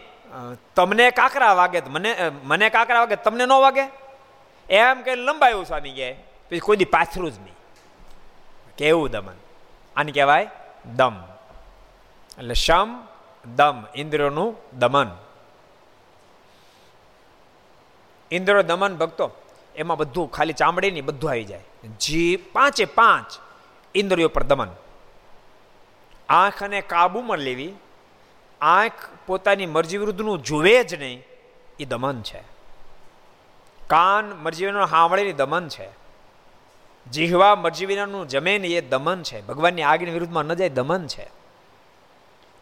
[0.75, 3.85] તમને કાકરા વાગે મને મને કાકરા વાગે તમને ન વાગે?
[4.71, 6.13] એમ કે લંબાયું સ્વામી કે
[6.51, 7.55] પછી કોઈ દી પાછરું જ નહીં.
[8.77, 9.35] કેવું દમન?
[9.97, 10.51] આને કહેવાય
[10.97, 11.15] દમ.
[12.39, 13.01] એટલે શમ,
[13.57, 15.11] દમ ઇન્દ્રિયોનું દમન.
[18.31, 19.31] ઇન્દ્ર દમન ભક્તો,
[19.77, 21.65] એમાં બધું ખાલી ચામડી નહીં બધું આવી જાય.
[22.01, 23.39] જી પાંચે પાંચ
[23.95, 24.69] ઇન્દ્રિયો પર દમન.
[26.29, 27.73] આંખને કાબુમાં લેવી
[28.61, 28.93] આંખ
[29.27, 31.25] પોતાની મરજી વિરુદ્ધનું જુએ જ નહીં,
[31.81, 32.43] એ દમન છે.
[33.87, 35.89] કાન મરજી વિરુદ્ધનું સાંભળેલી દમન છે.
[37.11, 39.47] જીહવા મરજી વિનાનું જમે ને એ દમન છે.
[39.47, 41.25] ભગવાનની આગની વિરુદ્ધમાં ન જાય, દમન છે.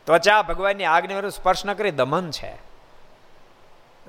[0.05, 2.55] ત્વચા ભગવાનની આજ્ઞા વિરુદ્ધ સ્પર્શ ન કરી, દમન છે.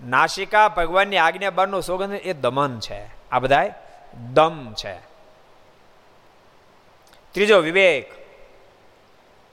[0.06, 3.30] નાસિકા ભગવાનની આજ્ઞા બહારનો સોગંદ એ દમન છે.
[3.32, 3.74] આ બધા
[4.34, 4.96] દમ છે.
[7.32, 8.12] ત્રીજો વિવેક.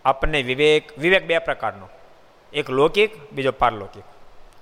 [0.04, 1.88] આપણને વિવેક વિવેક બે પ્રકારનો.
[2.54, 4.04] એક લૌકિક, બીજો પારલૌકિક.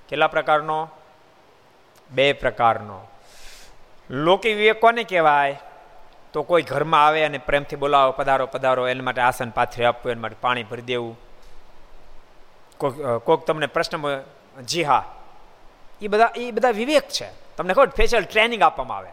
[0.09, 0.89] કેટલા પ્રકારનો?
[2.11, 3.01] બે પ્રકારનો.
[4.09, 5.59] લૌકિક વિવેક કોને કહેવાય?
[6.33, 10.21] તો કોઈ ઘરમાં આવે અને પ્રેમથી બોલાવો, પધારો પધારો, એના માટે આસન, પાથરી આપવું, એના
[10.21, 11.19] માટે પાણી ભરી દેવું.
[12.77, 14.21] કોઈક કોઈક તમને પ્રશ્ન
[14.63, 15.15] જી હા.
[16.01, 17.27] એ બધા એ બધા વિવેક છે.
[17.57, 19.09] તમને ખબર સ્પેશિયલ ટ્રેનિંગ આપવામાં આવે.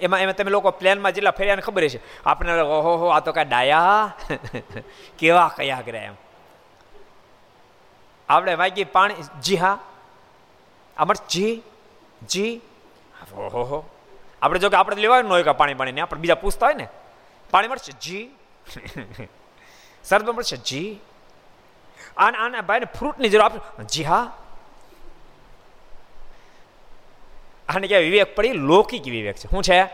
[0.00, 3.48] એમાં એમાં તમે લોકો પ્લેનમાં જેટલા ફેર્યા ખબર છે આપણે ઓહો હો આ તો કાંઈ
[3.48, 4.12] ડાયા?
[5.18, 6.14] કેવા કયા કરે એમ.
[8.28, 9.78] આપણે વાગી પાણી, જી હા.
[10.96, 11.62] આમર જી
[12.28, 12.60] જી.
[13.36, 13.88] ઓહો
[14.42, 16.88] આપણે જો કે આપણે લેવાય ન હોય પાણી પાણીને, આપણે બીજા પૂછતા હોય ને.
[17.50, 18.30] પાણી મળશે, જી.
[20.08, 21.00] શરબત મળશે, જી.
[22.16, 24.36] આને આને ભાઈને ફ્રૂટની જરૂર આપશે જી હા.
[27.68, 29.50] આને કહેવાય વિવેક પડી, લૌકિક વિવેક છે.
[29.50, 29.88] શું છે?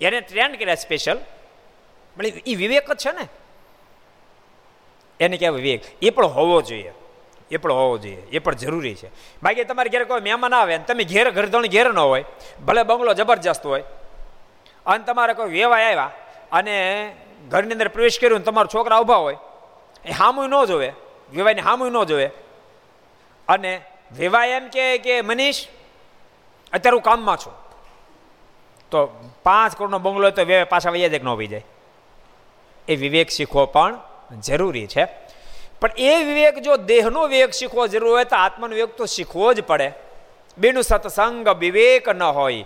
[0.00, 1.18] એને ટ્રેન્ડ કર્યા સ્પેશિયલ
[2.16, 3.28] પણ એ વિવેક જ છે ને.
[5.20, 6.04] એને કહેવાય વિવેક.
[6.04, 6.92] એ પણ હોવો જોઈએ.
[7.52, 9.08] એ પણ હોવો જોઈએ એ પણ જરૂરી છે.
[9.42, 12.24] બાકી તમારે ઘેર કોઈ મહેમાન આવે ને તમે ઘેર, ઘરધણ ઘેર ન હોય,
[12.66, 13.84] ભલે બંગલો જબરજસ્ત હોય,
[14.86, 16.10] અને તમારે કોઈ વેવાય આવ્યા
[16.52, 16.74] અને
[17.48, 19.36] ઘરની અંદર પ્રવેશ કર્યો ને તમારો છોકરા ઊભા હોય,
[20.04, 20.92] એ હામું ન જોવે,
[21.32, 22.26] વેવાયને હામું ન જોવે.
[23.48, 23.80] અને
[24.18, 25.66] વેવાય એમ કે, મનીષ,
[26.72, 27.54] અત્યારે હું કામમાં છું.
[28.90, 29.06] તો
[29.42, 31.64] પાંચ કરોડનો બંગલો તો વેવાય પાછા વૈયા જ ન હોઈ જાય.
[32.88, 33.98] એ વિવેક શીખવો પણ
[34.40, 35.04] જરૂરી છે.
[35.82, 39.60] પણ એ વિવેક જો દેહનો વિવેક શીખવો જરૂર હોય તો આત્માનો વિવેક તો શીખવો જ
[39.60, 39.92] પડે.
[40.58, 42.64] બેનું સત્સંગ વિવેક ન હોય.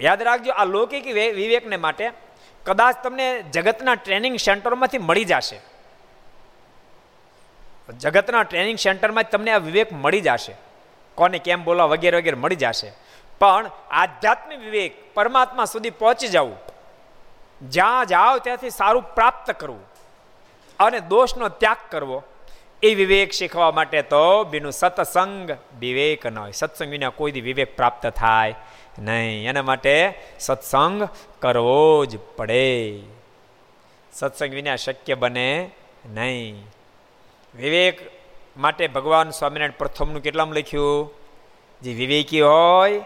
[0.00, 2.10] યાદ રાખજો, આ લૌકિક વિવેકને માટે
[2.64, 5.60] કદાચ તમને જગતના ટ્રેનિંગ સેન્ટરમાંથી મળી જશે.
[7.98, 10.54] જગતના ટ્રેનિંગ સેન્ટરમાં તમને આ વિવેક મળી જશે.
[11.14, 12.92] કોને કેમ બોલા વગેરે વગેરે મળી જશે.
[13.38, 16.56] પણ આધ્યાત્મિક વિવેક પરમાત્મા સુધી પહોંચી જવું.
[17.62, 19.97] જ્યાં જાઓ ત્યાંથી સારું પ્રાપ્ત કરવું.
[20.80, 22.22] અને દોષનો ત્યાગ કરવો,
[22.82, 25.50] એ વિવેક શીખવા માટે તો બીનું સત્સંગ
[25.80, 26.52] વિવેક ન હોય.
[26.52, 28.54] સત્સંગ વિના કોઈ દી વિવેક પ્રાપ્ત થાય
[28.98, 29.48] નહીં.
[29.48, 31.08] એના માટે સત્સંગ
[31.38, 33.00] કરવો જ પડે.
[34.12, 35.70] સત્સંગ વિના શક્ય બને
[36.06, 36.64] નહીં.
[37.54, 38.10] વિવેક
[38.56, 41.10] માટે ભગવાન સ્વામિનારાયણ પ્રથમનું કેટલામાં લખ્યું?
[41.82, 43.00] જે વિવેકી હોય,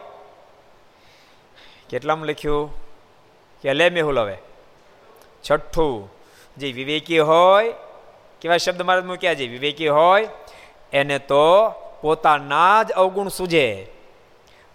[1.89, 2.75] કેટલામાં લખ્યું?
[3.62, 4.37] કે લે મેહુલ હવે.
[5.51, 6.22] છઠ્ઠું.
[6.57, 7.75] જે વિવેકી હોય,
[8.41, 10.29] કેવા શબ્દ મહારાજ મૂક્યા જે વિવેકી હોય,
[10.93, 11.69] એને તો
[12.01, 13.87] પોતાના જ અવગુણ સૂજે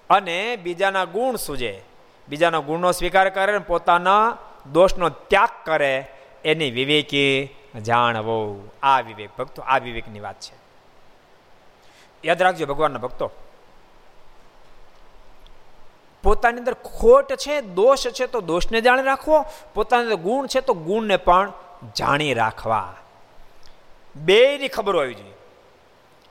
[0.10, 1.82] અને બીજાના ગુણ સૂજે.
[2.30, 4.38] બીજાના ગુણનો સ્વીકાર કરે અને પોતાના
[4.72, 6.12] દોષનો ત્યાગ કરે,
[6.46, 8.70] એની વિવેકી જાણવો.
[8.84, 10.56] આ વિવેક, ભક્તો, આ વિવેકની વાત છે.
[12.26, 13.32] યાદ રાખજો ભગવાનના ભક્તો.
[16.24, 19.46] પોતાની અંદર ખોટ છે, દોષ છે તો દોષને જાણી રાખવો.
[19.74, 21.54] પોતાની અંદર ગુણ છે તો ગુણને પણ
[21.98, 22.94] જાણી રાખવા.
[24.16, 25.34] બેની ખબર હોવી જોઈએ.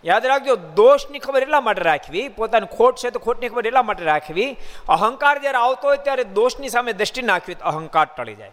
[0.04, 4.04] યાદ રાખજો, દોષની ખબર એટલા માટે રાખવી, પોતાની ખોટ છે તો ખોટની ખબર એટલા માટે
[4.04, 4.56] રાખવી.
[4.88, 8.50] અહંકાર જ્યારે આવતો હોય ત્યારે દોષની સામે દ્રષ્ટિ નાખવી તો અહંકાર ટળી જાય.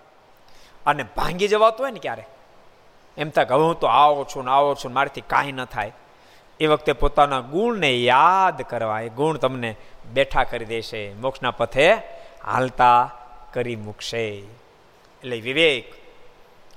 [0.85, 2.25] અને ભાંગી જવાતો હોય ને ક્યારે?
[3.17, 5.91] એમ થાય હું તો આવો છું ને આવો છું મારાથી કાંઈ ન થાય.
[6.59, 9.75] એ વખતે પોતાના ગુણને યાદ કરવા, એ ગુણ તમને
[10.13, 11.93] બેઠા કરી દેશે, મોક્ષના પથે
[12.43, 13.11] હાલતા
[13.53, 14.27] કરી મૂકશે.
[15.19, 16.02] એટલે વિવેક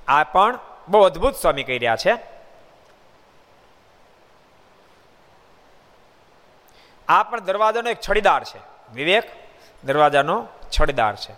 [0.08, 2.18] આ પણ બહુ અદ્ભુત સ્વામી કહી રહ્યા છે.
[7.08, 8.58] આ પણ દરવાજાનો એક છડીદાર છે.
[8.94, 9.30] વિવેક,
[9.84, 10.46] દરવાજાનો
[10.80, 11.32] છડીદાર છે.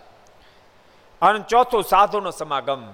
[1.21, 2.93] અને ચોથું સાધુનો સમાગમ.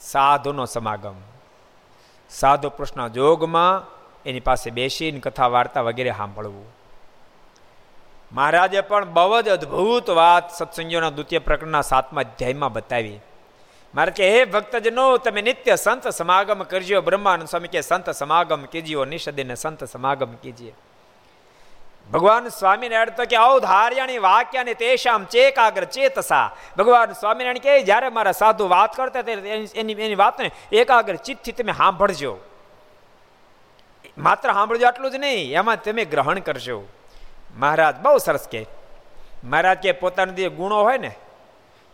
[0.00, 1.14] સાધુનો સમાગમ.
[2.30, 3.82] સાધુ કૃષ્ણ જોગમાં
[4.26, 6.66] એની પાસે બેસીને કથા વાર્તા વગેરે સાંભળવું.
[8.32, 13.20] મહારાજે પણ બહુ જ અદ્ભુત વાત સત્સંગીઓના દ્વિતીય પ્રકરણના સાતમા અધ્યાયમાં બતાવી.
[13.94, 17.00] મારે કે હે ભક્તજનો, તમે નિત્ય સંત સમાગમ કરજો.
[17.00, 20.74] બ્રહ્માનંદ સ્વામી કે સંત સમાગમ કીજીઓ નિષદીને સંત સમાગમ કીજીએ.
[22.12, 26.56] ભગવાન સ્વામિનારાયણ તો કે ઔધાર્યાણી વાક્યાને તેશામ ચેકાગ્ર ચેતસા.
[26.78, 29.20] ભગવાન સ્વામિનારાયણ કે, જ્યારે મારા સાધુ વાત કરતા
[29.76, 32.38] એની એની વાતને એકાગ્ર ચિત્તથી તમે સાંભળજો.
[34.18, 36.82] માત્ર સાંભળજો આટલું જ નહીં, એમાં તમે ગ્રહણ કરજો.
[37.56, 38.66] મહારાજ બહુ સરસ કે,
[39.44, 41.12] મહારાજ કે પોતાના જે ગુણો હોય ને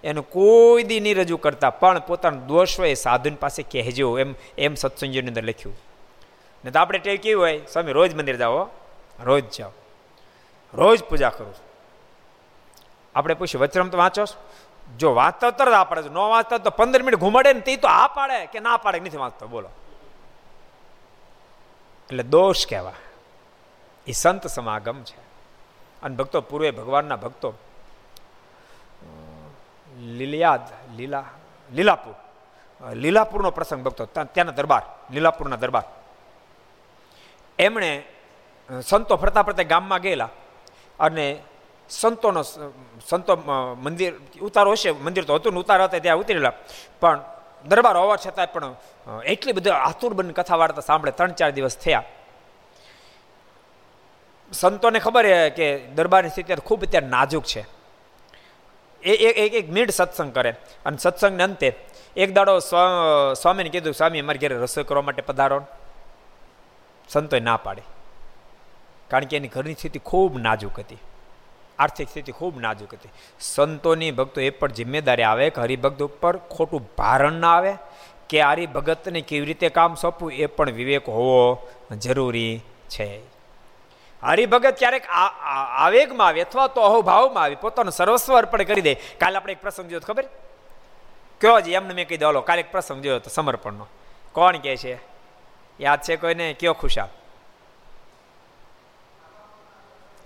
[0.05, 4.75] એનું કોઈ દી નહીં રજૂ કરતા, પણ પોતાનો દોષ હોય સાધુની પાસે કહેજો, એમ એમ
[4.75, 5.77] સત્સંગીઓની અંદર લખ્યું.
[6.65, 7.61] ને તો આપણે ટેવ કેવું હોય?
[7.73, 8.69] સ્વામી, રોજ મંદિર જાઓ
[9.21, 9.71] રોજ જાઓ.
[10.75, 11.55] રોજ પૂજા કરું.
[11.55, 11.69] છું
[13.15, 14.25] આપણે પૂછ્યું વચરમ તો વાંચો
[14.99, 18.07] જો વાંચતા તરત આ પાડે ન વાંચતા તો પંદર મિનિટ ઘુમાડે ને તે તો આ
[18.07, 19.47] પાડે કે ના પાડે નથી વાંચતો.
[19.47, 19.69] બોલો.
[22.05, 22.93] એટલે દોષ કહેવા
[24.07, 25.17] એ સંત સમાગમ છે.
[26.03, 27.55] અને ભક્તો પૂર્વે ભગવાનના ભક્તો
[30.17, 30.65] લીલિયાદ,
[30.97, 31.25] લીલા,
[31.71, 32.17] લીલાપુર.
[32.95, 35.87] લીલાપુરનો પ્રસંગ ભક્તો ત્યાંના દરબાર, લીલાપુરના દરબાર.
[37.59, 37.91] એમણે
[38.87, 40.31] સંતો ફરતા ફરતા ગામમાં ગયેલા
[41.01, 41.27] અને
[41.91, 42.43] સંતોનો
[43.09, 43.37] સંતો
[43.83, 46.53] મંદિર, ઉતારો હશે, મંદિર તો હતું ને ઉતારો હતા, ત્યાં ઉતરેલા.
[47.01, 47.21] પણ
[47.65, 48.75] દરબાર હોવા છતાંય પણ
[49.25, 52.03] એટલી બધી આતુર બની કથા વાર્તા સાંભળે ત્રણ ચાર દિવસ થયા.
[54.53, 57.78] સંતોને ખબર કે દરબારની સ્થિતિ ખૂબ અત્યારે નાજુક છે.
[59.15, 60.51] એ એક એક મિનિટ સત્સંગ કરે.
[60.87, 61.75] અને સત્સંગને અંતે
[62.17, 65.63] એક દાડો સ્વામીને કીધું, સ્વામી, અમારે ઘરે રસોઈ કરવા માટે પધારો.
[67.09, 67.83] સંતોએ ના પાડે.
[69.09, 70.99] કારણ કે એની ઘરની સ્થિતિ ખૂબ નાજુક હતી.
[71.79, 73.09] આર્થિક સ્થિતિ ખૂબ નાજુક હતી.
[73.41, 77.75] સંતોની ભક્તો એ પણ જિમ્મેદારી આવે કે હરિભક્ત ઉપર ખોટું ભારણ ના આવે,
[78.29, 83.38] કે હરિભગતને કેવી રીતે કામ સોંપવું એ પણ વિવેક હોવો જરૂરી છે.
[84.23, 85.07] હરિભગત ક્યારેક
[85.77, 88.95] આવેગમાં આવે અથવા તો અહોભાવમાં આવે, પોતાનું સર્વસ્વ અર્પણ કરી દે.
[88.95, 90.25] કાલે આપણે એક પ્રસંગ જોયો ખબર?
[91.41, 93.87] કયો જ એમને મેં કહી દો કાલે એક પ્રસંગ જોયો હતો, સમર્પણનો.
[94.33, 94.99] કોણ કહે છે?
[95.81, 96.53] યાદ છે કોઈને?
[96.53, 97.09] કયો ખુશાલ?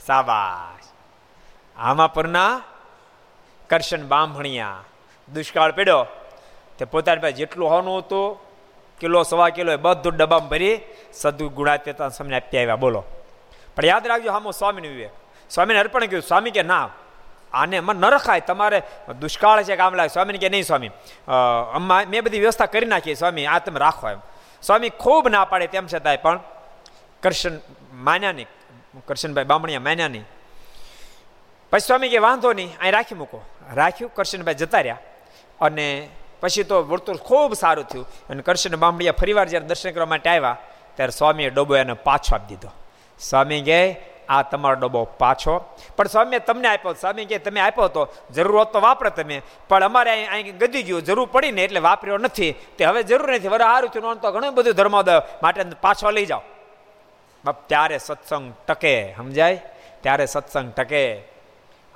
[0.07, 0.85] સાબાશ.
[1.77, 2.63] આમાં પરના
[3.71, 4.85] કરશન બામણિયા
[5.35, 6.07] દુષ્કાળ પડ્યો.
[6.79, 8.39] તે પોતાની પાસે જેટલું હોવાનું હતું,
[9.01, 10.81] કિલો, સવા કિલો બધું ડબ્બામાં ભરી
[11.13, 12.77] સદુ ગુણાત્યતા સમને આપી આવ્યા.
[12.77, 13.05] બોલો.
[13.77, 15.11] પણ યાદ રાખજો, હામો સ્વામીને વિવેક.
[15.51, 16.89] સ્વામીને અર્પણ કર્યું, સ્વામી કે ના,
[17.53, 18.83] આને મન ન રખાય, તમારે
[19.21, 20.91] દુષ્કાળ છે કામ લાગે સ્વામીને કે નહીં, સ્વામી.
[21.75, 24.21] અમ્મા, મેં બધી વ્યવસ્થા કરી નાખી, સ્વામી, આ તમે રાખો એમ.
[24.63, 26.41] સ્વામી ખૂબ ના પાડે તેમ છતાંય, પણ
[27.23, 27.61] કરશન
[27.93, 28.47] માન્યા નહીં
[29.07, 30.25] કરશનભાઈ બામણિયા નહીં
[31.71, 33.41] પછી સ્વામી કે, વાંધો નહીં, અહીં રાખી મૂકો.
[33.75, 34.99] રાખ્યું, કરશનભાઈ જતા રહ્યા.
[35.61, 36.09] અને
[36.41, 38.07] પછી તો વર્તુળ ખૂબ સારું થયું.
[38.31, 40.57] અને કરશન બામણિયા ફરીવાર જ્યારે દર્શન કરવા માટે આવ્યા,
[40.95, 42.71] ત્યારે સ્વામીએ ડબ્બો એને પાછો આપી દીધો.
[43.23, 43.83] સ્વામી કહે
[44.29, 45.59] આ તમારો ડબ્બો પાછો.
[45.97, 49.43] પણ સ્વામી તમને આપ્યો સ્વામી કે તમે આપ્યો તો જરૂર હોત તો વાપરે તમે.
[49.69, 52.53] પણ અમારે અહીં ગદી ગયું, જરૂર પડી ને એટલે વાપર્યો નથી.
[52.79, 53.49] તે હવે જરૂર નથી.
[53.49, 56.43] વરે સારું થયું તો ઘણું બધું ધર્મોદય માટે પાછો લઈ જાઓ.
[57.45, 59.63] બાપ, ત્યારે સત્સંગ ટકે, સમજાય?
[60.01, 61.23] ત્યારે સત્સંગ ટકે.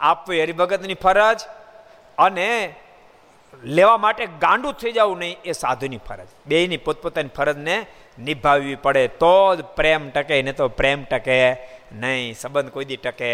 [0.00, 1.40] આપવી હરિભગતની ફરજ
[2.18, 2.74] અને
[3.64, 6.28] લેવા માટે ગાંડું થઈ જવું નહીં, એ સાધુની ફરજ.
[6.46, 7.86] બેયની પોતપોતાની ફરજને
[8.18, 11.38] નિભાવવી પડે, તો જ પ્રેમ ટકે ને તો પ્રેમ ટકે
[11.92, 13.30] નહીં, સંબંધ કોઈ દી ટકે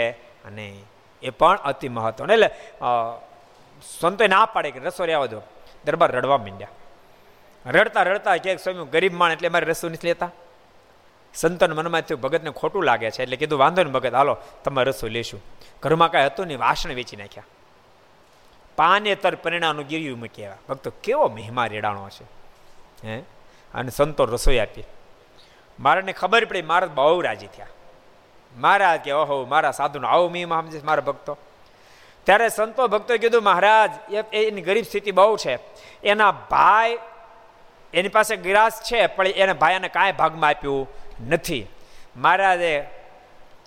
[0.51, 0.85] નહીં.
[1.23, 2.49] એ પણ અતિ મહત્વ એટલે
[3.83, 5.41] સંતો ના પાડે કે રસો રહેવા દો
[5.85, 6.69] દરબાર રડવા માંડ્યા.
[7.67, 10.31] રડતા રડતા ક્યાંક સ્વામી ગરીબ માણ એટલે મારે રસો નથી લેતા?
[11.35, 15.09] સંતન મનમાં થયું ભગતને ખોટું લાગે છે, એટલે કીધું, વાંધો ને ભગત, હાલો, તમારે રસો
[15.09, 15.41] લેશું.
[15.83, 17.49] ઘરમાં કાંઈ હતું નહીં, વાસણ વેચી નાખ્યા.
[18.77, 20.59] પાનેતર પરિણામનું ગીર્યું આવ્યા.
[20.69, 22.25] ભક્તો, કેવો મહેમા રેડાણો છે,
[23.07, 23.17] હે?
[23.75, 24.85] અને સંતો રસોઈ આપી.
[25.81, 27.67] મારાને ખબર પડી, મારા બહુ રાજી થયા.
[28.57, 31.39] મહારાજ કે, ઓહો, મારા સાધુનો, આવો મહિમા સમજે મારા ભક્તો.
[32.25, 33.91] ત્યારે સંતો ભક્તોએ કીધું, મહારાજ
[34.33, 35.59] એની ગરીબ સ્થિતિ બહુ છે.
[36.05, 36.99] એના ભાઈ
[37.95, 40.89] એની પાસે ગિરાસ છે, પણ એને ભાઈને કાંઈ ભાગમાં આપ્યું
[41.29, 41.67] નથી.
[42.17, 42.85] મહારાજે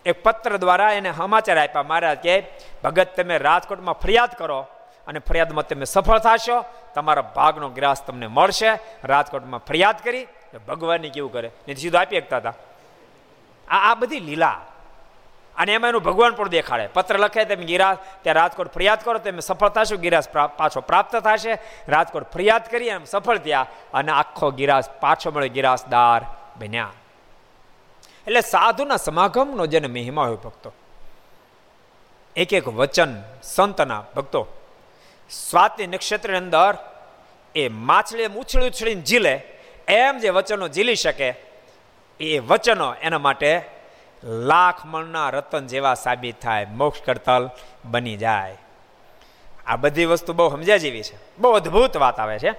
[0.06, 1.84] એક પત્ર દ્વારા એને સમાચાર આપ્યા.
[1.84, 2.44] મહારાજ કે,
[2.84, 4.68] ભગત, તમે રાજકોટમાં ફરિયાદ કરો.
[5.08, 6.58] અને ફરિયાદમાં તમે સફળ થશો,
[6.96, 8.72] તમારા ભાગનો ગ્રાસ તમને મળશે.
[9.04, 10.28] રાજકોટમાં ફરિયાદ કરી
[10.68, 11.50] ભગવાનની કેવું કરે?
[11.68, 12.54] નહીં સીધું આપી શકતા હતા.
[13.68, 14.58] આ આ બધી લીલા.
[15.58, 16.88] અને એમાં એનું ભગવાન પણ દેખાડે.
[16.88, 20.28] પત્ર લખે તમે ગિરાસ, ત્યાં રાજકોટ ફરિયાદ કરો તમે સફળ થશો, ગિરાસ
[20.58, 21.54] પાછો પ્રાપ્ત થશે.
[21.88, 26.22] રાજકોટ ફરિયાદ કરી એમ સફળ થયા અને આખો ગિરાસ પાછો મળે ગિરાસદાર
[26.58, 26.92] બન્યા.
[28.28, 30.74] એટલે સાધુના સમાગમનો જેને મહિમા હોય ભક્તો,
[32.36, 33.12] એક એક વચન
[33.44, 34.42] સંતના ભક્તો
[35.30, 36.78] સ્વાતિ નક્ષત્રની અંદર
[37.56, 39.36] એ માછલી ઉછળી ઉછળીને ઝીલે.
[39.88, 41.36] એમ જે વચનો ઝીલી શકે,
[42.20, 43.62] એ વચનો એના માટે
[44.24, 47.50] લાખ મણના રતન જેવા સાબિત થાય, મોક્ષ કરતલ
[47.86, 48.58] બની જાય.
[49.68, 51.18] આ બધી વસ્તુ બહુ સમજ્યા જેવી છે.
[51.38, 52.52] બહુ અદ્ભુત વાત આવે છે.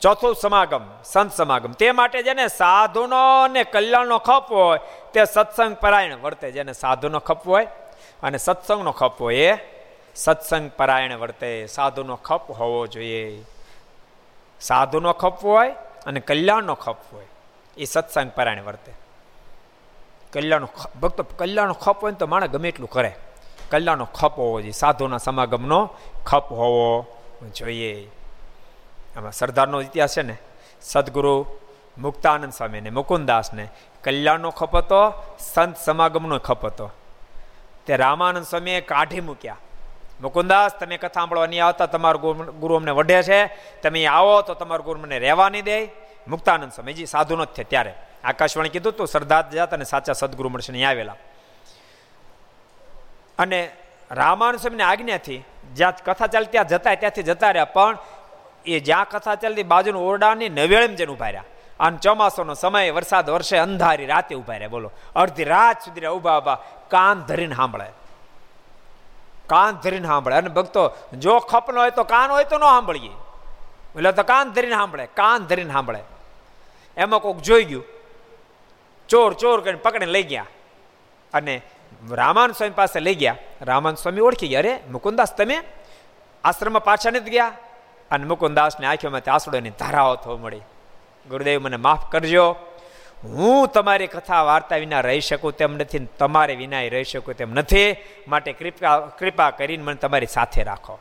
[0.00, 1.72] ચોથું સમાગમ, સંત સમાગમ.
[1.72, 4.78] તે માટે જેને સાધુનો ને કલ્યાણનો ખપ હોય,
[5.12, 6.50] તે સત્સંગ પરાયણ વર્તે.
[6.50, 7.66] જેને સાધુનો ખપ હોય
[8.22, 9.75] અને સત્સંગનો ખપ હોય, એ
[10.16, 13.44] સત્સંગ પરાયણ વર્તે, સાધુનો ખપ હોવો જોઈએ.
[14.60, 15.70] સાધુનો ખપ હોય
[16.06, 17.26] અને કલ્યાણનો ખપ હોય,
[17.76, 18.92] એ સત્સંગ પરાયણ વર્તે.
[20.32, 20.68] કલ્યાણનો
[21.00, 23.16] ભક્તો, કલ્યાણનો ખપ હોય તો માણસ ગમે એટલું કરે.
[23.70, 25.90] કલ્યાણનો ખપ હોવો જોઈએ, સાધુના સમાગમનો
[26.26, 27.06] ખપ હોવો
[27.54, 28.08] જોઈએ.
[29.16, 30.36] આમાં સરદારનો ઇતિહાસ છે ને,
[30.82, 31.46] સદગુરુ
[31.98, 33.68] મુક્તાનંદ સ્વામીને મુકુંદાસને
[34.04, 35.00] કલ્યાણનો ખપ હતો,
[35.38, 36.90] સંત સમાગમનો ખપ હતો.
[37.86, 39.56] તે રામાનંદ સ્વામીએ કાઢી મૂક્યા.
[40.20, 43.46] મુકુંદાસ, તમે કથા સાંભળવા નહીં આવતા, તમારો ગુરુ અમને વઢે છે.
[43.82, 45.78] તમે આવો તો તમારો ગુરુ મને રહેવા નહીં દે.
[46.28, 47.94] મુક્તાનંદ સ્વામીજી સાધુ જ છે ત્યારે.
[48.24, 51.16] આકાશવાણી કીધું તું શ્રદ્ધા જાત અને સાચા સદગુરુ મળશે નહીં આવેલા.
[53.38, 53.70] અને
[54.10, 55.44] રામાનંદ સ્વામીની આજ્ઞાથી
[55.74, 57.98] જ્યાં કથા ચાલતી, ત્યાં જતા ત્યાંથી જતા રહ્યા, પણ
[58.66, 61.44] એ જ્યાં કથા ચાલતી બાજુનું ઓરડાની નવેળેમ જેને ઊભા રહ્યા.
[61.80, 64.90] અને ચોમાસાનો સમય, વરસાદ, વર્ષે અંધારી રાતે ઊભા રહ્યા, બોલો.
[65.16, 66.58] અડધી રાત સુધી ઊભા ઊભા
[66.88, 68.05] કાન ધરીને સાંભળે.
[69.46, 70.36] કાન ધરીને સાંભળે.
[70.36, 73.10] અને ભક્તો, જો ખપનો હોય તો કાન હોય તો ન સાંભળીએ.
[73.96, 75.98] એટલે તો કાન ધરીને સાંભળે, કાન ધરીને સાંભળે.
[76.96, 77.84] એમાં કોઈક જોઈ ગયું.
[79.08, 80.46] ચોર ચોર કરીને પકડીને લઈ ગયા.
[81.34, 81.62] અને
[82.10, 83.36] રામાન સ્વામી પાસે લઈ ગયા.
[83.62, 84.60] રામાન સ્વામી ઓળખી ગયા.
[84.60, 85.62] અરે, મુકુંદાસ તમે
[86.44, 87.52] આશ્રમમાં પાછા નથી ગયા?
[88.10, 90.60] અને મુકુંદાસને આંખોમાંથી આંસુડોની ધારાઓ થવા મળી.
[91.28, 92.56] ગુરુદેવ મને માફ કરજો.
[93.24, 97.96] હું તમારી કથા વાર્તા વિના રહી શકું તેમ નથી તમારે વિના રહી શકું તેમ નથી.
[98.28, 100.98] માટે કૃપા કૃપા કરીને મને તમારી સાથે રાખો.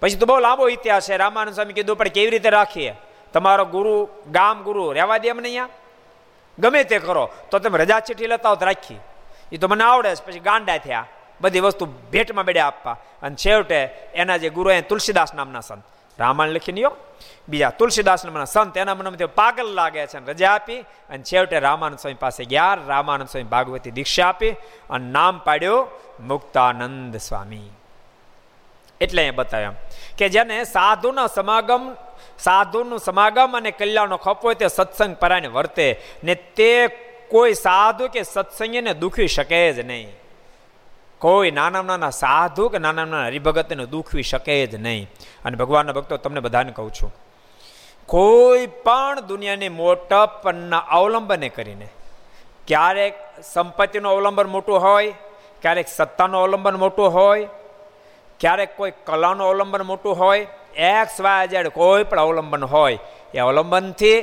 [0.00, 1.16] પછી તો બહુ લાંબો ઇતિહાસ છે.
[1.16, 2.94] રામાનંદ સ્વામી કીધું, પણ કેવી રીતે રાખીએ?
[3.32, 5.68] તમારો ગુરુ, ગામ ગુરુ રહેવા દે અમને અહીંયા?
[6.58, 8.98] ગમે તે કરો, તો તમે રજા ચીઠી લેતા હોત રાખી.
[9.52, 11.06] એ તો મને આવડે છે પછી ગાંડા થયા.
[11.40, 12.96] બધી વસ્તુ ભેટમાં બેડે આપવા.
[13.22, 13.84] અને છેવટે
[14.14, 15.84] એના જે ગુરુ એ તુલસીદાસ નામના સંત.
[16.18, 16.94] રામાયણ લખી નિયો
[17.48, 21.98] બીજા તુલસીદાસ મને સંત, એના મને પાગલ લાગે છે અને રજા આપી અને છેવટે રામાનંદ
[21.98, 22.74] સ્વામી પાસે ગયા.
[22.86, 24.52] રામાનંદ સ્વામી ભાગવતી દીક્ષા આપી
[24.90, 25.88] અને નામ પાડ્યું,
[26.20, 27.70] મુક્તાનંદ સ્વામી.
[29.00, 29.74] એટલે એ બતાવ્યા
[30.18, 31.84] કે જેને સાધુના સમાગમ,
[32.38, 35.88] સાધુનું સમાગમ અને કલ્યાણનો ખપ હોય તે સત્સંગ પરાયણ વર્તે
[36.24, 36.70] ને તે
[37.30, 40.12] કોઈ સાધુ કે સત્સંગીને દુખી શકે જ નહીં.
[41.24, 45.04] કોઈ નાના નાના સાધુ કે નાના નાના હરિભગતને દુખવી શકે જ નહીં.
[45.44, 47.12] અને ભગવાનના ભક્તો, તમને બધાને કહું છું,
[48.08, 51.88] કોઈ પણ દુનિયાની મોટપણના અવલંબને કરીને,
[52.68, 53.14] ક્યારેક
[53.52, 55.14] સંપત્તિનું અવલંબન મોટું હોય,
[55.62, 57.48] ક્યારેક સત્તાનું અવલંબન મોટું હોય,
[58.40, 60.46] ક્યારેક કોઈ કલાનું અવલંબન મોટું હોય
[60.92, 62.98] એક્સ વાય ઝેડ કોઈ પણ અવલંબન હોય,
[63.34, 64.18] એ અવલંબનથી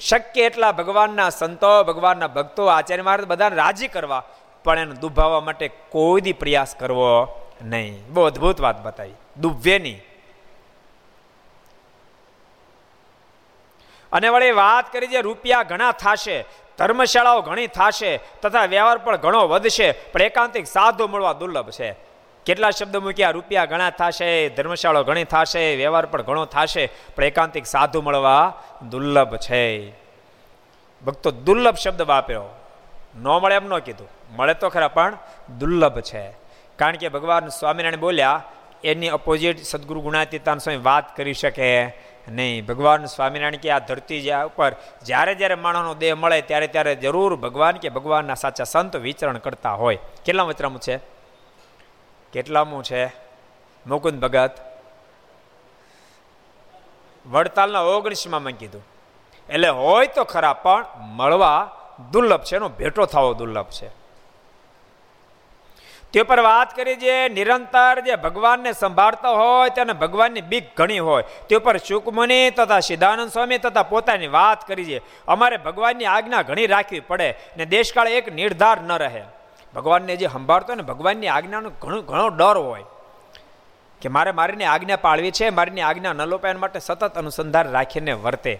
[0.00, 4.24] શક્ય એટલા ભગવાનના સંતો, ભગવાનના ભક્તો, આચાર્ય મહારાજ બધાને રાજી કરવા
[4.64, 8.12] પણ એને દુભાવવા માટે કોઈ દી પ્રયાસ કરવો નહીં.
[8.12, 9.12] બહુ અદભુત વાત બતાવી.
[9.78, 10.02] નહીં.
[14.12, 16.44] અને વળી વાત કરી જે રૂપિયા ઘણા થશે,
[16.78, 21.96] ધર્મશાળાઓ ઘણી થશે, તથા વ્યવહાર પણ ઘણો વધશે, પણ એકાંતિક સાધુ મળવા દુર્લભ છે.
[22.46, 23.30] કેટલા શબ્દ મૂક્યા?
[23.30, 29.36] રૂપિયા ઘણા થશે, ધર્મશાળાઓ ઘણી થશે, વ્યવહાર પણ ઘણો થશે, પણ એકાંતિક સાધુ મળવા દુર્લભ
[29.36, 29.90] છે.
[31.06, 32.44] ભક્તો દુર્લભ શબ્દ વાપર્યો.
[33.16, 34.17] ન મળે એમ ન કીધું.
[34.36, 35.16] મળે તો ખરા, પણ
[35.58, 36.30] દુર્લભ છે.
[36.76, 38.42] કારણ કે ભગવાન સ્વામિનારાયણ બોલ્યા,
[38.84, 41.86] એની અપોઝિટ સદગુરુ ગુણાતીતાન સ્વામી વાત કરી શકે
[42.28, 42.66] નહીં.
[42.66, 44.72] ભગવાન સ્વામિનારાયણ કે આ ધરતી જ્યાં ઉપર
[45.04, 49.72] જ્યારે જ્યારે માણસનો દેહ મળે ત્યારે ત્યારે જરૂર ભગવાન કે ભગવાનના સાચા સંત વિચરણ કરતા
[49.72, 49.98] હોય.
[50.24, 50.96] કેટલા વચરામું છે?
[52.32, 53.06] કેટલામું છે?
[53.86, 54.50] મુકુંદ ભગત
[57.26, 58.84] વડતાલના ઓગણીસમાં મેં કીધું.
[59.48, 61.70] એટલે હોય તો ખરા, પણ મળવા
[62.12, 63.97] દુર્લભ છે, એનો ભેટો થવો દુર્લભ છે.
[66.18, 71.24] તે પર વાત કરી જે નિરંતર જે ભગવાનને સંભાળતા હોય તેને ભગવાનની બીક ઘણી હોય,
[71.48, 74.98] તે ઉપર સુકમુનિ તથા સિદ્ધાનંદ સ્વામી તથા પોતાની વાત કરી છે.
[75.28, 79.22] અમારે ભગવાનની આજ્ઞા ઘણી રાખવી પડે ને દેશકાળ એક નિર્ધાર ન રહે.
[79.74, 82.86] ભગવાનને જે સંભાળતો ને ભગવાનની આજ્ઞાનો ઘણો ઘણો ડર હોય
[84.02, 88.54] કે મારે મારીની આજ્ઞા પાળવી છે, મારીની આજ્ઞા ન લોપાય માટે સતત અનુસંધાન રાખીને વર્તે.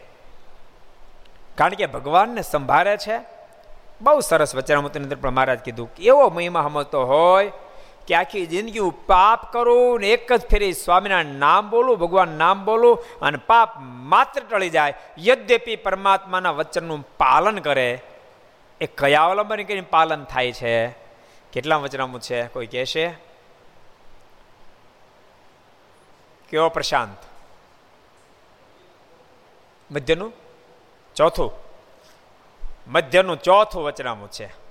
[1.59, 3.17] કારણ કે ભગવાનને સંભાળે છે
[4.01, 7.53] બહુ સરસ વચરામૃતની અંદર પણ મહારાજ કીધું એવો મહિમા સમજતો હોય
[8.07, 12.65] કે આખી જિંદગી હું પાપ કરું ને એક જ ફેરી સ્વામિનારાયણ નામ બોલું, ભગવાન નામ
[12.65, 14.95] બોલું અને પાપ માત્ર ટળી જાય.
[15.19, 18.01] યદ્યપી પરમાત્માના વચનનું પાલન કરે.
[18.81, 20.89] એ કયા અવલંબન કરીને પાલન થાય છે?
[21.53, 22.47] કેટલા વચનામું છે?
[22.47, 23.09] કોઈ કહેશે?
[26.49, 27.17] કેવો પ્રશાંત?
[29.91, 30.33] મધ્યનું?
[31.15, 31.68] ચોથું?
[32.89, 34.69] મધ્યનું ચોથું વચનામું છે.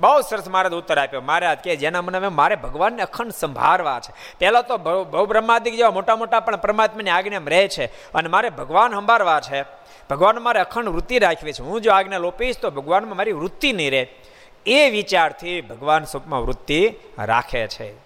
[0.00, 1.20] બહુ સરસ મહારાજ ઉત્તર આપ્યો.
[1.20, 4.38] મહારાજ કે જેના મને મારે ભગવાનને અખંડ સંભાળવા છે.
[4.38, 7.86] પહેલાં તો બહુ બ્રહ્માદિક જેવા મોટા મોટા પણ પરમાત્માની આજ્ઞામાં રહે છે.
[7.86, 9.64] અને મારે ભગવાન સંભાળવા છે.
[10.10, 11.62] ભગવાન મારે અખંડ વૃત્તિ રાખવી છે.
[11.62, 14.08] હું જો આજ્ઞા લોપીશ, તો ભગવાનમાં મારી વૃત્તિ નહીં રહે.
[14.66, 18.05] એ વિચારથી ભગવાન સ્વપ્નમાં વૃત્તિ રાખે છે.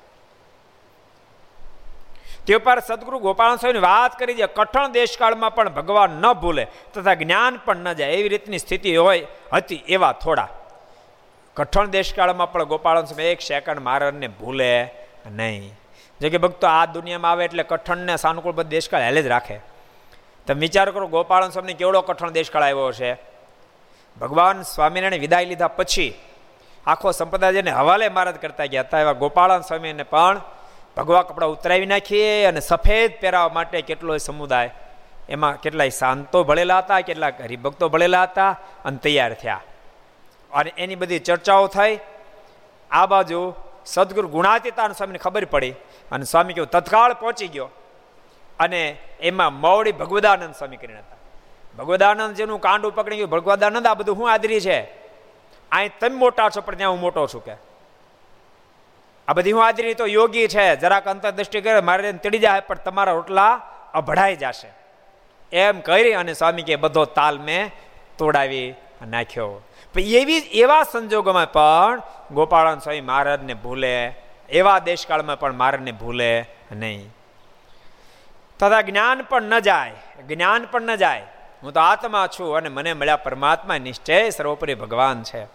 [2.46, 6.64] તે પર સદગુરુ ગોપાલ સ્વામીની વાત કરી છે, કઠણ દેશકાળમાં પણ ભગવાન ન ભૂલે
[6.94, 10.48] તથા જ્ઞાન પણ ન જાય, એવી રીતની સ્થિતિ હોય હતી એવા થોડા.
[11.56, 14.70] કઠણ દેશકાળમાં પણ ગોપાલ સ્વામી એક સેકન્ડ મારણને ભૂલે
[15.26, 15.72] નહીં.
[16.20, 19.60] જો કે ભક્તો, આ દુનિયામાં આવે એટલે કઠણને સાનુકૂળ બધ દેશકાળ હેલે જ રાખે.
[20.46, 23.10] તમે વિચાર કરો, ગોપાલ સ્વામીને કેવડો કઠણ દેશકાળ આવ્યો છે
[24.16, 26.12] ભગવાન સ્વામિનારાયણ વિદાય લીધા પછી
[26.86, 30.40] આખો સંપ્રદાયને હવાલે મહારાજ કરતા ગયા હતા, એવા ગોપાળન સ્વામીને પણ
[30.96, 34.74] ભગવા કપડાં ઉતરાવી નાખીએ અને સફેદ પહેરાવા માટે કેટલો સમુદાય,
[35.28, 39.60] એમાં કેટલાય શાંતો ભળેલા હતા, કેટલાક હરિભક્તો ભળેલા હતા અને તૈયાર થયા.
[40.52, 41.98] અને એની બધી ચર્ચાઓ થઈ.
[42.90, 43.54] આ બાજુ
[43.86, 45.70] સદગુરુ ગુણાતીતાન સ્વામીને ખબર પડી
[46.12, 47.68] અને સ્વામી કહ્યું, તત્કાળ પહોંચી ગયો.
[48.58, 51.16] અને એમાં મૌડી ભગવદાનંદ સ્વામી કરીને હતા.
[51.78, 54.80] ભગવદાનંદ જેનું કાંડું પકડી ગયું, ભગવદાનંદ આ બધું હું આદરી છે.
[55.72, 57.69] અહીં તમે મોટા છો, પણ ત્યાં હું મોટો છું કે.
[59.30, 60.76] આ બધી હું હાજરી તો યોગી છે.
[60.76, 63.60] જરાક અંતરદ્રષ્ટિ કરે, મારે તડી જાય, પણ તમારા રોટલા
[63.94, 64.70] અભડાઈ જશે.
[65.56, 67.70] એમ કરી અને સ્વામી કે બધો તાલ મેં
[68.18, 68.74] તોડાવી
[69.08, 69.62] નાખ્યો.
[69.96, 74.08] એવી એવા સંજોગોમાં પણ ગોપાળન સ્વામી મહારાજને ભૂલે,
[74.48, 77.08] એવા દેશકાળમાં પણ મહારાજને ભૂલે નહીં.
[78.60, 79.92] તથા જ્ઞાન પણ ન જાય,
[80.28, 81.22] જ્ઞાન પણ ન જાય.
[81.62, 85.46] હું તો આત્મા છું અને મને મળ્યા પરમાત્મા નિશ્ચય સર્વોપરી ભગવાન છે.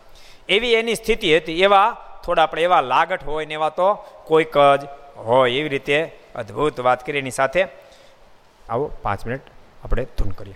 [0.49, 1.61] એવી એની સ્થિતિ હતી.
[1.61, 5.97] એવા થોડા આપણે એવા લાગટ હોય ને એવા તો કોઈક જ હોય એવી રીતે
[6.35, 7.67] અદ્ભુત વાત કરી એની સાથે.
[8.69, 9.41] આવો પાંચ મિનિટ
[9.83, 10.55] આપણે ધૂન કરીએ.